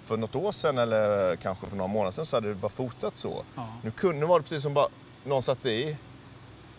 för 0.04 0.16
något 0.16 0.34
år 0.34 0.52
sedan 0.52 0.78
eller 0.78 1.36
kanske 1.36 1.66
för 1.66 1.76
några 1.76 1.88
månader 1.92 2.10
sedan 2.10 2.26
så 2.26 2.36
hade 2.36 2.48
det 2.48 2.54
bara 2.54 2.68
fortsatt 2.68 3.18
så. 3.18 3.44
Ja. 3.54 3.68
Nu 3.82 3.90
kunde 3.90 4.20
nu 4.20 4.26
var 4.26 4.38
det 4.38 4.42
precis 4.42 4.62
som 4.62 4.74
bara 4.74 4.88
någon 5.24 5.42
satte 5.42 5.70
i 5.70 5.96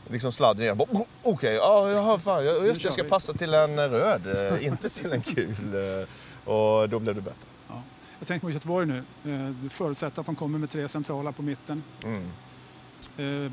liksom 0.09 0.31
sladden 0.31 0.63
igen. 0.63 0.81
Oh, 0.81 1.01
Okej, 1.23 1.53
ja, 1.55 1.89
jaha, 1.91 2.19
fan, 2.19 2.45
jag, 2.45 2.65
just, 2.67 2.83
jag 2.83 2.93
ska 2.93 3.03
passa 3.03 3.33
till 3.33 3.53
en 3.53 3.89
röd, 3.89 4.51
eh, 4.53 4.65
inte 4.67 4.89
till 4.89 5.11
en 5.13 5.21
gul. 5.35 5.73
eh, 5.75 6.07
Och 6.53 6.89
då 6.89 6.99
blev 6.99 7.15
det 7.15 7.21
bättre. 7.21 7.47
Ja. 7.67 7.81
Jag 8.19 8.27
tänker 8.27 8.47
på 8.47 8.51
Göteborg 8.51 8.85
nu. 8.87 8.97
Eh, 9.25 9.49
Du 9.63 9.69
förutsätter 9.69 10.19
att 10.19 10.25
de 10.25 10.35
kommer 10.35 10.59
med 10.59 10.69
tre 10.69 10.87
centrala 10.87 11.31
på 11.31 11.41
mitten. 11.41 11.83
Mm. 12.03 12.31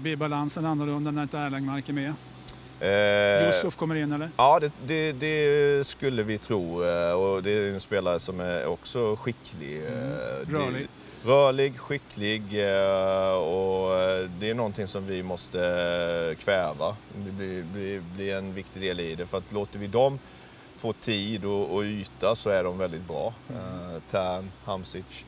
Blir 0.02 0.16
balansen 0.16 0.66
annorlunda 0.66 1.10
när 1.10 1.22
inte 1.22 1.38
Erlangmark 1.38 1.88
är 1.88 1.92
med? 1.92 2.14
Eh, 2.82 3.46
Yusuf 3.46 3.76
kommer 3.76 3.94
in 3.96 4.12
eller? 4.12 4.30
Ja, 4.36 4.60
det, 4.60 4.72
det, 4.86 5.12
det 5.12 5.86
skulle 5.86 6.22
vi 6.22 6.38
tro. 6.38 6.84
eh, 6.84 7.12
Och 7.12 7.42
det 7.42 7.50
är 7.50 7.72
en 7.72 7.80
spelare 7.80 8.18
som 8.20 8.40
är 8.40 8.66
också 8.66 9.16
skicklig. 9.16 9.76
eh, 9.76 9.90
det- 10.46 10.52
Rörlig. 10.58 10.88
Rörlig, 11.24 11.78
skicklig 11.78 12.42
eh, 12.60 13.32
och 13.34 13.88
det 14.40 14.50
är 14.50 14.54
någonting 14.54 14.86
som 14.86 15.06
vi 15.06 15.22
måste 15.22 16.36
kväva. 16.38 16.96
Det 17.24 17.30
blir, 17.30 17.62
blir, 17.62 18.00
blir 18.16 18.34
en 18.34 18.54
viktig 18.54 18.82
del 18.82 19.00
i 19.00 19.14
det. 19.14 19.26
För 19.26 19.38
att 19.38 19.52
låter 19.52 19.78
vi 19.78 19.86
dem 19.86 20.18
få 20.76 20.92
tid 20.92 21.44
och, 21.44 21.74
och 21.74 21.82
yta 21.82 22.34
så 22.34 22.50
är 22.50 22.64
de 22.64 22.78
väldigt 22.78 23.08
bra. 23.08 23.34
Mm. 23.50 24.00
Tern, 24.10 24.50
Hamsic, 24.64 25.26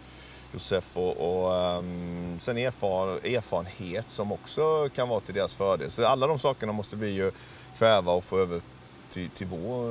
Josef 0.54 0.96
och, 0.96 1.16
och 1.16 1.56
ehm, 1.56 2.38
sen 2.40 2.58
erfar, 2.58 3.26
erfarenhet 3.26 4.10
som 4.10 4.32
också 4.32 4.88
kan 4.94 5.08
vara 5.08 5.20
till 5.20 5.34
deras 5.34 5.54
fördel. 5.54 5.90
Så 5.90 6.06
alla 6.06 6.26
de 6.26 6.38
sakerna 6.38 6.72
måste 6.72 6.96
vi 6.96 7.08
ju 7.10 7.32
kväva 7.76 8.12
och 8.12 8.24
få 8.24 8.38
över 8.38 8.62
till, 9.10 9.30
till 9.30 9.46
vår, 9.46 9.84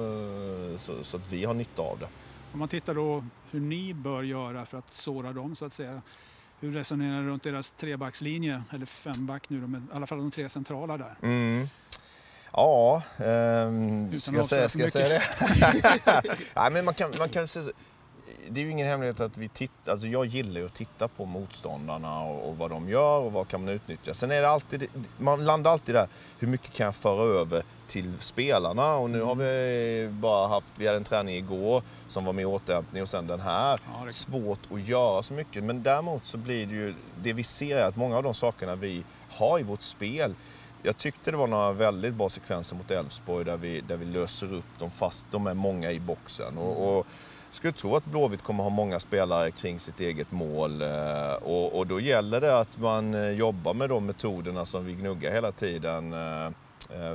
eh, 0.72 0.78
så, 0.78 1.04
så 1.04 1.18
att 1.18 1.32
vi 1.32 1.46
har 1.46 1.54
nytta 1.54 1.82
av 1.82 2.00
det. 2.00 2.08
Om 2.54 2.60
man 2.60 2.68
tittar 2.68 2.96
då 2.96 3.24
hur 3.52 3.60
ni 3.60 3.94
bör 3.94 4.24
göra 4.24 4.66
för 4.66 4.78
att 4.78 4.94
såra 4.94 5.32
dem 5.34 5.56
så 5.56 5.66
att 5.66 5.74
säga. 5.74 6.02
Hur 6.60 6.74
resonerar 6.74 7.22
du 7.22 7.28
runt 7.28 7.44
deras 7.44 7.72
trebackslinje, 7.72 8.64
eller 8.72 8.86
femback 8.86 9.50
nu 9.50 9.58
men 9.68 9.88
i 9.94 9.96
alla 9.96 10.08
fall 10.08 10.18
de 10.18 10.32
tre 10.32 10.50
centrala 10.50 10.98
där. 10.98 11.16
Mm. 11.22 11.70
Ja, 12.52 13.04
Utan 13.18 14.20
ska 14.20 14.36
jag 14.36 14.46
säga, 14.46 14.70
ska 14.70 14.82
jag 14.82 14.92
säga 14.92 15.10
det? 15.10 15.24
Nej, 16.56 16.72
men 16.72 16.86
man 16.86 16.94
kan, 16.94 17.18
man 17.18 17.30
kan 17.30 17.48
säga, 17.48 17.72
det 18.50 18.62
är 18.62 18.66
ju 18.66 18.72
ingen 18.72 18.88
hemlighet 18.88 19.20
att 19.20 19.38
vi 19.38 19.50
tittar, 19.50 19.92
alltså 19.92 20.08
jag 20.08 20.26
gillar 20.26 20.60
ju 20.60 20.66
att 20.66 20.74
titta 20.74 21.08
på 21.08 21.26
motståndarna 21.26 22.24
och, 22.24 22.50
och 22.50 22.58
vad 22.58 22.70
de 22.70 22.90
gör 22.90 23.20
och 23.20 23.32
vad 23.32 23.48
kan 23.48 23.66
man 23.66 23.74
utnyttja. 23.74 24.14
Sen 24.14 24.32
är 24.32 24.42
det 24.42 24.50
alltid, 24.50 24.88
man 25.18 25.46
landar 25.46 25.72
alltid 25.72 25.96
där, 25.96 26.08
hur 26.40 26.48
mycket 26.48 26.74
kan 26.74 26.86
jag 26.86 26.96
föra 26.96 27.24
över 27.24 27.64
till 27.88 28.14
spelarna? 28.20 28.96
Och 28.96 29.10
nu 29.10 29.22
har 29.22 29.36
vi 29.36 30.10
bara 30.12 30.48
haft, 30.48 30.74
vi 30.76 30.88
hade 30.88 30.98
en 30.98 31.04
träning 31.04 31.36
igår 31.36 31.84
som 32.08 32.26
var 32.26 32.34
med 32.34 32.46
återhämtning 32.48 33.02
och 33.02 33.10
sen 33.10 33.28
den 33.28 33.40
här. 33.40 33.80
Ja, 33.94 34.10
Svårt 34.10 34.60
att 34.72 34.88
göra 34.88 35.24
så 35.24 35.34
mycket, 35.34 35.64
men 35.64 35.84
däremot 35.84 36.26
så 36.26 36.38
blir 36.38 36.66
det 36.66 36.74
ju, 36.74 36.94
det 37.22 37.34
vi 37.34 37.44
ser 37.44 37.78
är 37.78 37.88
att 37.88 37.96
många 37.96 38.18
av 38.18 38.24
de 38.24 38.34
sakerna 38.34 38.76
vi 38.76 39.04
har 39.30 39.60
i 39.60 39.64
vårt 39.64 39.82
spel 39.82 40.36
jag 40.86 40.98
tyckte 40.98 41.32
det 41.32 41.38
var 41.38 41.48
några 41.48 41.72
väldigt 41.72 42.14
bra 42.14 42.30
sekvenser 42.30 42.76
mot 42.76 42.92
Elfsborg 42.92 43.46
där 43.46 43.58
vi, 43.58 43.82
där 43.82 43.98
vi 43.98 44.06
löser 44.06 44.54
upp 44.54 44.80
dem 44.80 44.92
fast 44.92 45.26
de 45.32 45.48
är 45.48 45.54
många 45.54 45.92
i 45.92 46.00
boxen. 46.00 46.58
Och, 46.58 46.98
och 46.98 47.08
skulle 47.56 47.74
tro 47.74 47.96
att 47.96 48.06
Blåvitt 48.06 48.44
kommer 48.44 48.64
ha 48.64 48.70
många 48.70 49.00
spelare 49.00 49.52
kring 49.52 49.80
sitt 49.80 50.00
eget 50.00 50.32
mål 50.32 50.82
eh, 50.82 51.34
och, 51.34 51.78
och 51.78 51.88
då 51.88 52.00
gäller 52.00 52.42
det 52.42 52.58
att 52.60 52.78
man 52.78 53.14
eh, 53.14 53.30
jobbar 53.30 53.74
med 53.74 53.90
de 53.90 54.06
metoderna 54.06 54.66
som 54.66 54.86
vi 54.86 54.94
gnuggar 54.94 55.32
hela 55.32 55.52
tiden. 55.52 56.14
Eh, 56.14 56.50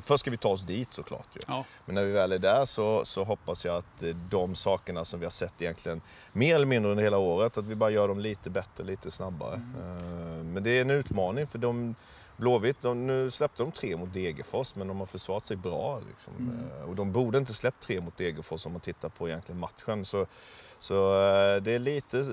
Först 0.00 0.20
ska 0.20 0.30
vi 0.30 0.36
ta 0.36 0.48
oss 0.48 0.62
dit 0.62 0.92
såklart 0.92 1.28
ju. 1.34 1.40
Ja. 1.46 1.64
Men 1.86 1.94
när 1.94 2.04
vi 2.04 2.12
väl 2.12 2.32
är 2.32 2.38
där 2.38 2.64
så, 2.64 3.04
så 3.04 3.24
hoppas 3.24 3.64
jag 3.64 3.76
att 3.76 4.02
de 4.30 4.54
sakerna 4.54 5.04
som 5.04 5.20
vi 5.20 5.26
har 5.26 5.30
sett 5.30 5.62
egentligen 5.62 6.00
mer 6.32 6.54
eller 6.54 6.66
mindre 6.66 6.90
under 6.90 7.04
hela 7.04 7.18
året, 7.18 7.58
att 7.58 7.64
vi 7.64 7.74
bara 7.74 7.90
gör 7.90 8.08
dem 8.08 8.18
lite 8.20 8.50
bättre, 8.50 8.84
lite 8.84 9.10
snabbare. 9.10 9.54
Eh, 9.54 10.44
Men 10.44 10.62
det 10.62 10.70
är 10.70 10.80
en 10.80 10.90
utmaning 10.90 11.46
för 11.46 11.58
de, 11.58 11.94
Blåvitt, 12.38 12.80
de, 12.80 13.06
nu 13.06 13.30
släppte 13.30 13.62
de 13.62 13.72
tre 13.72 13.96
mot 13.96 14.12
Degerfors 14.12 14.74
men 14.74 14.88
de 14.88 14.98
har 14.98 15.06
försvarat 15.06 15.44
sig 15.44 15.56
bra. 15.56 16.00
Liksom. 16.08 16.34
Mm. 16.36 16.70
Eh, 16.78 16.88
Och 16.88 16.96
de 16.96 17.12
borde 17.12 17.38
inte 17.38 17.54
släppt 17.54 17.82
tre 17.82 18.00
mot 18.00 18.16
Degerfors 18.16 18.66
om 18.66 18.72
man 18.72 18.80
tittar 18.80 19.08
på 19.08 19.28
egentligen 19.28 19.60
matchen. 19.60 20.04
Så, 20.04 20.26
så 20.78 21.12
eh, 21.12 21.62
det 21.62 21.72
är 21.72 21.78
lite, 21.78 22.18
eh, 22.18 22.24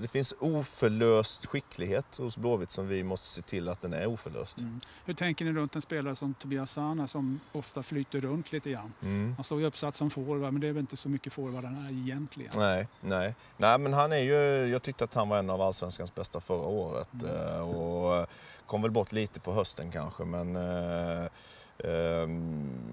det 0.00 0.08
finns 0.08 0.34
oförlöst 0.38 1.46
skicklighet 1.46 2.16
hos 2.16 2.36
Blåvitt 2.36 2.70
som 2.70 2.88
vi 2.88 3.02
måste 3.02 3.26
se 3.26 3.42
till 3.42 3.68
att 3.68 3.80
den 3.80 3.92
är 3.92 4.06
oförlöst. 4.06 4.58
Mm. 4.58 4.80
Hur 5.04 5.14
tänker 5.14 5.44
ni 5.44 5.52
runt 5.52 5.74
en 5.74 5.82
spelare 5.82 6.14
som 6.14 6.34
Tobias 6.34 6.72
Sana 6.72 7.06
som 7.06 7.40
ofta 7.52 7.82
flyter 7.82 8.20
runt 8.20 8.52
lite 8.52 8.70
grann? 8.70 8.92
Mm. 9.02 9.34
Han 9.36 9.44
står 9.44 9.60
ju 9.60 9.66
uppsatt 9.66 9.94
som 9.94 10.10
forward 10.10 10.52
men 10.52 10.60
det 10.60 10.68
är 10.68 10.72
väl 10.72 10.80
inte 10.80 10.96
så 10.96 11.08
mycket 11.08 11.32
forward 11.32 11.64
han 11.64 11.86
är 11.86 11.92
egentligen. 11.92 12.52
Nej, 12.56 12.88
nej. 13.00 13.34
nej, 13.56 13.78
men 13.78 13.92
han 13.92 14.12
är 14.12 14.18
ju, 14.18 14.34
jag 14.72 14.82
tyckte 14.82 15.04
att 15.04 15.14
han 15.14 15.28
var 15.28 15.38
en 15.38 15.50
av 15.50 15.62
allsvenskans 15.62 16.14
bästa 16.14 16.40
förra 16.40 16.66
året. 16.66 17.08
Mm. 17.22 17.36
eh, 17.36 17.60
Och 17.60 18.26
kom 18.66 18.82
väl 18.82 18.90
bort 18.90 19.12
lite 19.12 19.40
på 19.40 19.52
hösten 19.52 19.90
kanske 19.90 20.24
men 20.24 20.56
eh, 20.56 22.26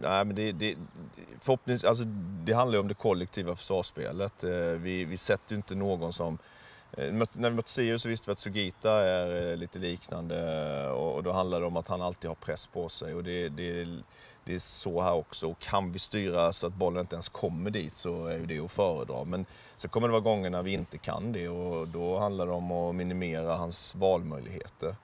nej, 0.02 0.26
men 0.26 0.36
det, 0.36 0.52
det, 0.52 0.76
förhoppnings, 1.42 1.84
alltså, 1.84 2.04
det 2.44 2.54
handlar 2.54 2.76
ju 2.76 2.82
om 2.82 2.88
det 2.88 2.94
kollektiva 2.94 3.56
försvarsspelet. 3.56 4.44
Eh, 4.44 4.50
Vi, 4.60 5.06
vi 5.06 5.18
sätter 5.18 5.52
ju 5.52 5.56
inte 5.56 5.76
någon 5.76 6.14
som 6.14 6.38
eh, 6.92 7.14
när 7.14 7.50
vi 7.50 7.56
mötte 7.56 7.70
Sirius 7.70 8.02
så 8.02 8.10
visste 8.10 8.30
vi 8.30 8.32
att 8.32 8.40
Sugita 8.40 8.92
är 8.92 9.52
eh, 9.52 9.58
lite 9.58 9.80
liknande 9.80 10.38
eh, 10.84 10.90
och 10.90 11.16
och 11.16 11.24
då 11.24 11.32
handlar 11.32 11.60
det 11.60 11.66
om 11.66 11.78
att 11.78 11.88
han 11.88 12.02
alltid 12.02 12.30
har 12.30 12.36
press 12.36 12.68
på 12.68 12.90
sig 12.90 13.14
och 13.14 13.24
det, 13.24 13.50
det, 13.50 13.88
det 14.44 14.56
är 14.56 14.60
så 14.60 15.02
här 15.02 15.14
också. 15.14 15.50
Och 15.50 15.60
kan 15.60 15.92
vi 15.92 16.00
styra 16.00 16.54
så 16.54 16.68
att 16.68 16.74
bollen 16.74 17.00
inte 17.02 17.16
ens 17.16 17.30
kommer 17.30 17.70
dit 17.72 17.94
så 17.96 18.26
är 18.26 18.40
det 18.40 18.60
att 18.60 18.72
föredra. 18.72 19.24
Men 19.24 19.46
sen 19.76 19.90
kommer 19.90 20.08
det 20.08 20.12
vara 20.12 20.22
gånger 20.22 20.50
när 20.50 20.64
vi 20.64 20.72
inte 20.74 20.98
kan 20.98 21.32
det 21.32 21.50
och 21.50 21.88
då 21.88 22.20
handlar 22.20 22.46
det 22.46 22.52
om 22.52 22.72
att 22.72 22.96
minimera 22.96 23.56
hans 23.56 23.96
valmöjligheter. 23.96 24.96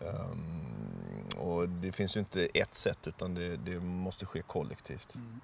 Um, 0.00 1.28
och 1.38 1.68
det 1.68 1.92
finns 1.92 2.16
ju 2.16 2.20
inte 2.20 2.46
ett 2.54 2.74
sätt 2.74 3.06
utan 3.06 3.34
det, 3.34 3.56
det 3.56 3.80
måste 3.80 4.26
ske 4.26 4.42
kollektivt. 4.42 5.14
Mm. 5.14 5.40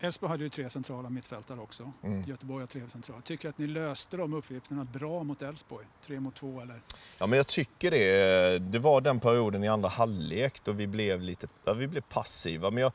Elfsborg 0.00 0.30
hade 0.30 0.44
ju 0.44 0.50
tre 0.50 0.70
centrala 0.70 1.10
mittfältare 1.10 1.60
också. 1.60 1.92
Mm. 2.02 2.24
Göteborg 2.28 2.62
har 2.62 2.66
tre 2.66 2.82
centrala. 2.88 3.22
Tycker 3.22 3.48
att 3.48 3.58
ni 3.58 3.66
löste 3.66 4.16
de 4.16 4.34
uppgifterna 4.34 4.84
bra 4.84 5.22
mot 5.22 5.42
Elfsborg? 5.42 5.86
Tre 6.06 6.20
mot 6.20 6.34
två 6.34 6.60
eller? 6.60 6.80
Ja, 7.18 7.26
men 7.26 7.36
jag 7.36 7.46
tycker 7.46 7.90
det. 7.90 8.58
Det 8.58 8.78
var 8.78 9.00
den 9.00 9.20
perioden 9.20 9.64
i 9.64 9.68
andra 9.68 9.88
halvlek 9.88 10.64
då 10.64 10.72
vi 10.72 10.86
blev 10.86 11.20
lite 11.20 11.48
ja, 11.64 11.72
vi 11.72 11.86
blev 11.86 12.00
passiva. 12.00 12.70
Men 12.70 12.82
jag, 12.82 12.92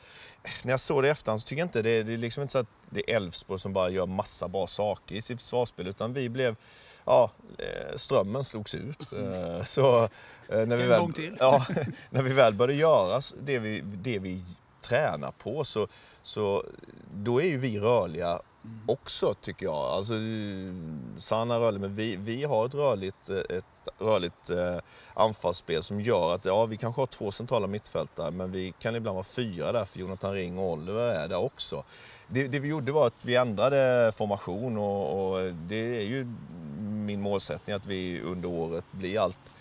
när 0.63 0.71
jag 0.71 0.79
såg 0.79 1.03
det 1.03 1.07
i 1.07 1.11
efterhand 1.11 1.41
så 1.41 1.45
tycker 1.45 1.61
jag 1.61 1.65
inte 1.65 1.81
det, 1.81 2.03
det 2.03 2.13
är 2.13 2.17
liksom 2.17 2.41
inte 2.41 2.51
så 2.51 2.59
att 2.59 2.67
det 2.89 3.11
är 3.11 3.15
Elfsborg 3.15 3.59
som 3.59 3.73
bara 3.73 3.89
gör 3.89 4.05
massa 4.05 4.47
bra 4.47 4.67
saker 4.67 5.15
i 5.15 5.21
sitt 5.21 5.41
försvarsspel 5.41 5.87
utan 5.87 6.13
vi 6.13 6.29
blev 6.29 6.55
Ja, 7.05 7.31
eh, 7.57 7.95
strömmen 7.97 8.43
slogs 8.43 8.75
ut. 8.75 9.13
Eh, 9.21 9.63
Så, 9.63 10.03
eh, 10.03 10.65
när, 10.65 10.77
vi 10.77 10.83
väl. 10.83 11.35
Ja, 11.39 11.65
när 12.09 12.23
vi 12.23 12.33
väl 12.33 12.53
började 12.53 12.79
göra 12.79 13.21
det 13.41 13.59
vi, 13.59 13.81
det 13.81 14.19
vi 14.19 14.43
tränar 14.81 15.31
på 15.31 15.63
så, 15.63 15.87
så 16.21 16.63
då 17.13 17.41
är 17.41 17.45
ju 17.45 17.57
vi 17.57 17.79
rörliga 17.79 18.41
Mm. 18.65 18.79
också 18.87 19.33
tycker 19.33 19.65
jag. 19.65 19.75
Alltså, 19.75 20.13
Sanna 21.17 21.55
är 21.55 21.59
rörlig, 21.59 21.81
men 21.81 21.95
vi, 21.95 22.15
vi 22.15 22.43
har 22.43 22.65
ett 22.65 22.73
rörligt, 22.73 23.29
eh, 23.29 23.57
ett 23.57 23.89
rörligt 23.99 24.49
eh, 24.49 24.77
anfallsspel 25.13 25.83
som 25.83 26.01
gör 26.01 26.35
att 26.35 26.45
ja, 26.45 26.65
vi 26.65 26.77
kanske 26.77 27.01
har 27.01 27.05
två 27.05 27.31
centrala 27.31 27.67
mittfältare 27.67 28.31
men 28.31 28.51
vi 28.51 28.73
kan 28.79 28.95
ibland 28.95 29.15
vara 29.15 29.23
fyra 29.23 29.71
där 29.71 29.85
för 29.85 29.99
Jonathan 29.99 30.33
Ring 30.33 30.57
och 30.57 30.71
Oliver 30.71 31.07
är 31.07 31.27
där 31.27 31.37
också. 31.37 31.83
Det, 32.27 32.47
det 32.47 32.59
vi 32.59 32.67
gjorde 32.67 32.91
var 32.91 33.07
att 33.07 33.25
vi 33.25 33.35
ändrade 33.35 34.11
formation 34.15 34.77
och, 34.77 35.33
och 35.33 35.53
det 35.53 35.97
är 35.97 36.05
ju 36.05 36.25
min 36.81 37.21
målsättning 37.21 37.75
att 37.75 37.85
vi 37.85 38.21
under 38.21 38.49
året 38.49 38.85
blir 38.91 39.19
allt 39.19 39.51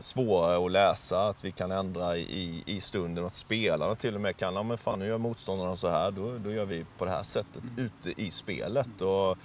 svårare 0.00 0.64
att 0.66 0.72
läsa, 0.72 1.26
att 1.28 1.44
vi 1.44 1.52
kan 1.52 1.70
ändra 1.72 2.16
i, 2.16 2.62
i 2.66 2.80
stunden 2.80 3.24
och 3.24 3.26
att 3.26 3.34
spelarna 3.34 3.94
till 3.94 4.14
och 4.14 4.20
med 4.20 4.36
kan, 4.36 4.54
ja 4.54 4.62
men 4.62 4.78
fan 4.78 4.98
nu 4.98 5.06
gör 5.06 5.18
motståndarna 5.18 5.76
så 5.76 5.88
här, 5.88 6.10
då, 6.10 6.38
då 6.38 6.52
gör 6.52 6.64
vi 6.64 6.84
på 6.98 7.04
det 7.04 7.10
här 7.10 7.22
sättet 7.22 7.62
ute 7.76 8.22
i 8.22 8.30
spelet. 8.30 9.00
Och, 9.02 9.36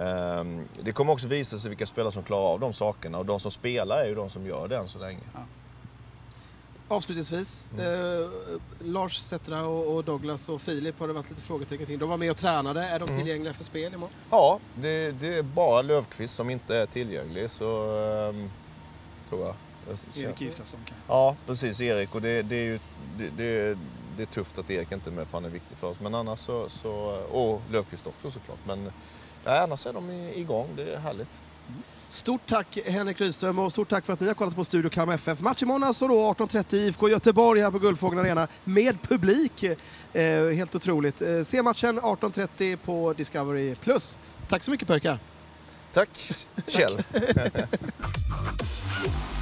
ehm, 0.00 0.68
det 0.82 0.92
kommer 0.92 1.12
också 1.12 1.28
visa 1.28 1.58
sig 1.58 1.68
vilka 1.68 1.86
spelare 1.86 2.12
som 2.12 2.22
klarar 2.22 2.46
av 2.52 2.60
de 2.60 2.72
sakerna 2.72 3.18
och 3.18 3.26
de 3.26 3.40
som 3.40 3.50
spelar 3.50 3.98
är 3.98 4.06
ju 4.06 4.14
de 4.14 4.30
som 4.30 4.46
gör 4.46 4.68
det 4.68 4.76
än 4.76 4.88
så 4.88 4.98
länge. 4.98 5.20
Avslutningsvis, 6.88 7.68
Mm. 7.78 8.22
eh, 8.22 8.28
Lars 8.80 9.16
Settra 9.18 9.66
och, 9.66 9.94
och 9.96 10.04
Douglas 10.04 10.48
och 10.48 10.60
Filip 10.60 11.00
har 11.00 11.06
det 11.08 11.12
varit 11.14 11.30
lite 11.30 11.42
frågetecken 11.42 11.86
kring. 11.86 11.98
De 11.98 12.08
var 12.08 12.16
med 12.16 12.30
och 12.30 12.36
tränade. 12.36 12.82
Är 12.84 12.98
de 12.98 13.04
Mm. 13.04 13.16
tillgängliga 13.18 13.54
för 13.54 13.64
spel 13.64 13.94
imorgon? 13.94 14.14
Ja, 14.30 14.58
det, 14.74 15.10
det 15.12 15.36
är 15.38 15.42
bara 15.42 15.82
Löfqvist 15.82 16.34
som 16.34 16.50
inte 16.50 16.76
är 16.76 16.86
tillgänglig 16.86 17.50
så 17.50 17.96
ehm, 18.28 18.50
tror 19.28 19.46
jag. 19.46 19.54
Erik 20.16 20.42
Isaksson 20.42 20.80
kan. 20.84 20.96
Ja, 21.08 21.36
precis. 21.46 21.80
Erik. 21.80 22.14
Och 22.14 22.20
det, 22.20 22.42
det, 22.42 22.56
är 22.56 22.62
ju, 22.62 22.78
det, 23.18 23.28
det, 23.36 23.78
det 24.16 24.22
är 24.22 24.26
tufft 24.26 24.58
att 24.58 24.70
Erik 24.70 24.92
inte 24.92 25.10
är 25.10 25.12
med 25.12 25.28
för 25.28 25.38
han 25.38 25.44
är 25.44 25.48
viktig 25.50 25.78
för 25.78 25.86
oss. 25.86 26.00
Men 26.00 26.14
annars 26.14 26.38
så... 26.38 26.68
så 26.68 26.92
och 27.30 27.62
Löfqvist 27.70 28.06
också 28.06 28.30
såklart. 28.30 28.58
Men 28.66 28.92
nej, 29.44 29.58
annars 29.58 29.86
är 29.86 29.92
de 29.92 30.10
igång. 30.10 30.68
Det 30.76 30.94
är 30.94 30.98
härligt. 30.98 31.40
Stort 32.08 32.40
tack 32.46 32.78
Henrik 32.86 33.20
Rydström 33.20 33.58
och 33.58 33.72
stort 33.72 33.88
tack 33.88 34.06
för 34.06 34.12
att 34.12 34.20
ni 34.20 34.26
har 34.26 34.34
kollat 34.34 34.56
på 34.56 34.64
Studio 34.64 34.90
Kalmar 34.90 35.14
FF. 35.14 35.40
Match 35.40 35.62
imorgon 35.62 35.84
alltså 35.84 36.08
då 36.08 36.14
18.30 36.14 36.74
IFK 36.74 37.08
Göteborg 37.08 37.60
här 37.60 37.70
på 37.70 37.78
Guldfågeln 37.78 38.20
Arena 38.20 38.48
med 38.64 39.02
publik. 39.02 39.62
Eh, 40.12 40.48
helt 40.48 40.74
otroligt. 40.74 41.22
Eh, 41.22 41.42
se 41.42 41.62
matchen 41.62 42.00
18.30 42.00 42.76
på 42.76 43.12
Discovery+. 43.12 43.76
Tack 44.48 44.62
så 44.62 44.70
mycket 44.70 44.88
pojkar! 44.88 45.18
Tack 45.92 46.30
Kjell! 46.66 47.02
Yeah. 49.04 49.33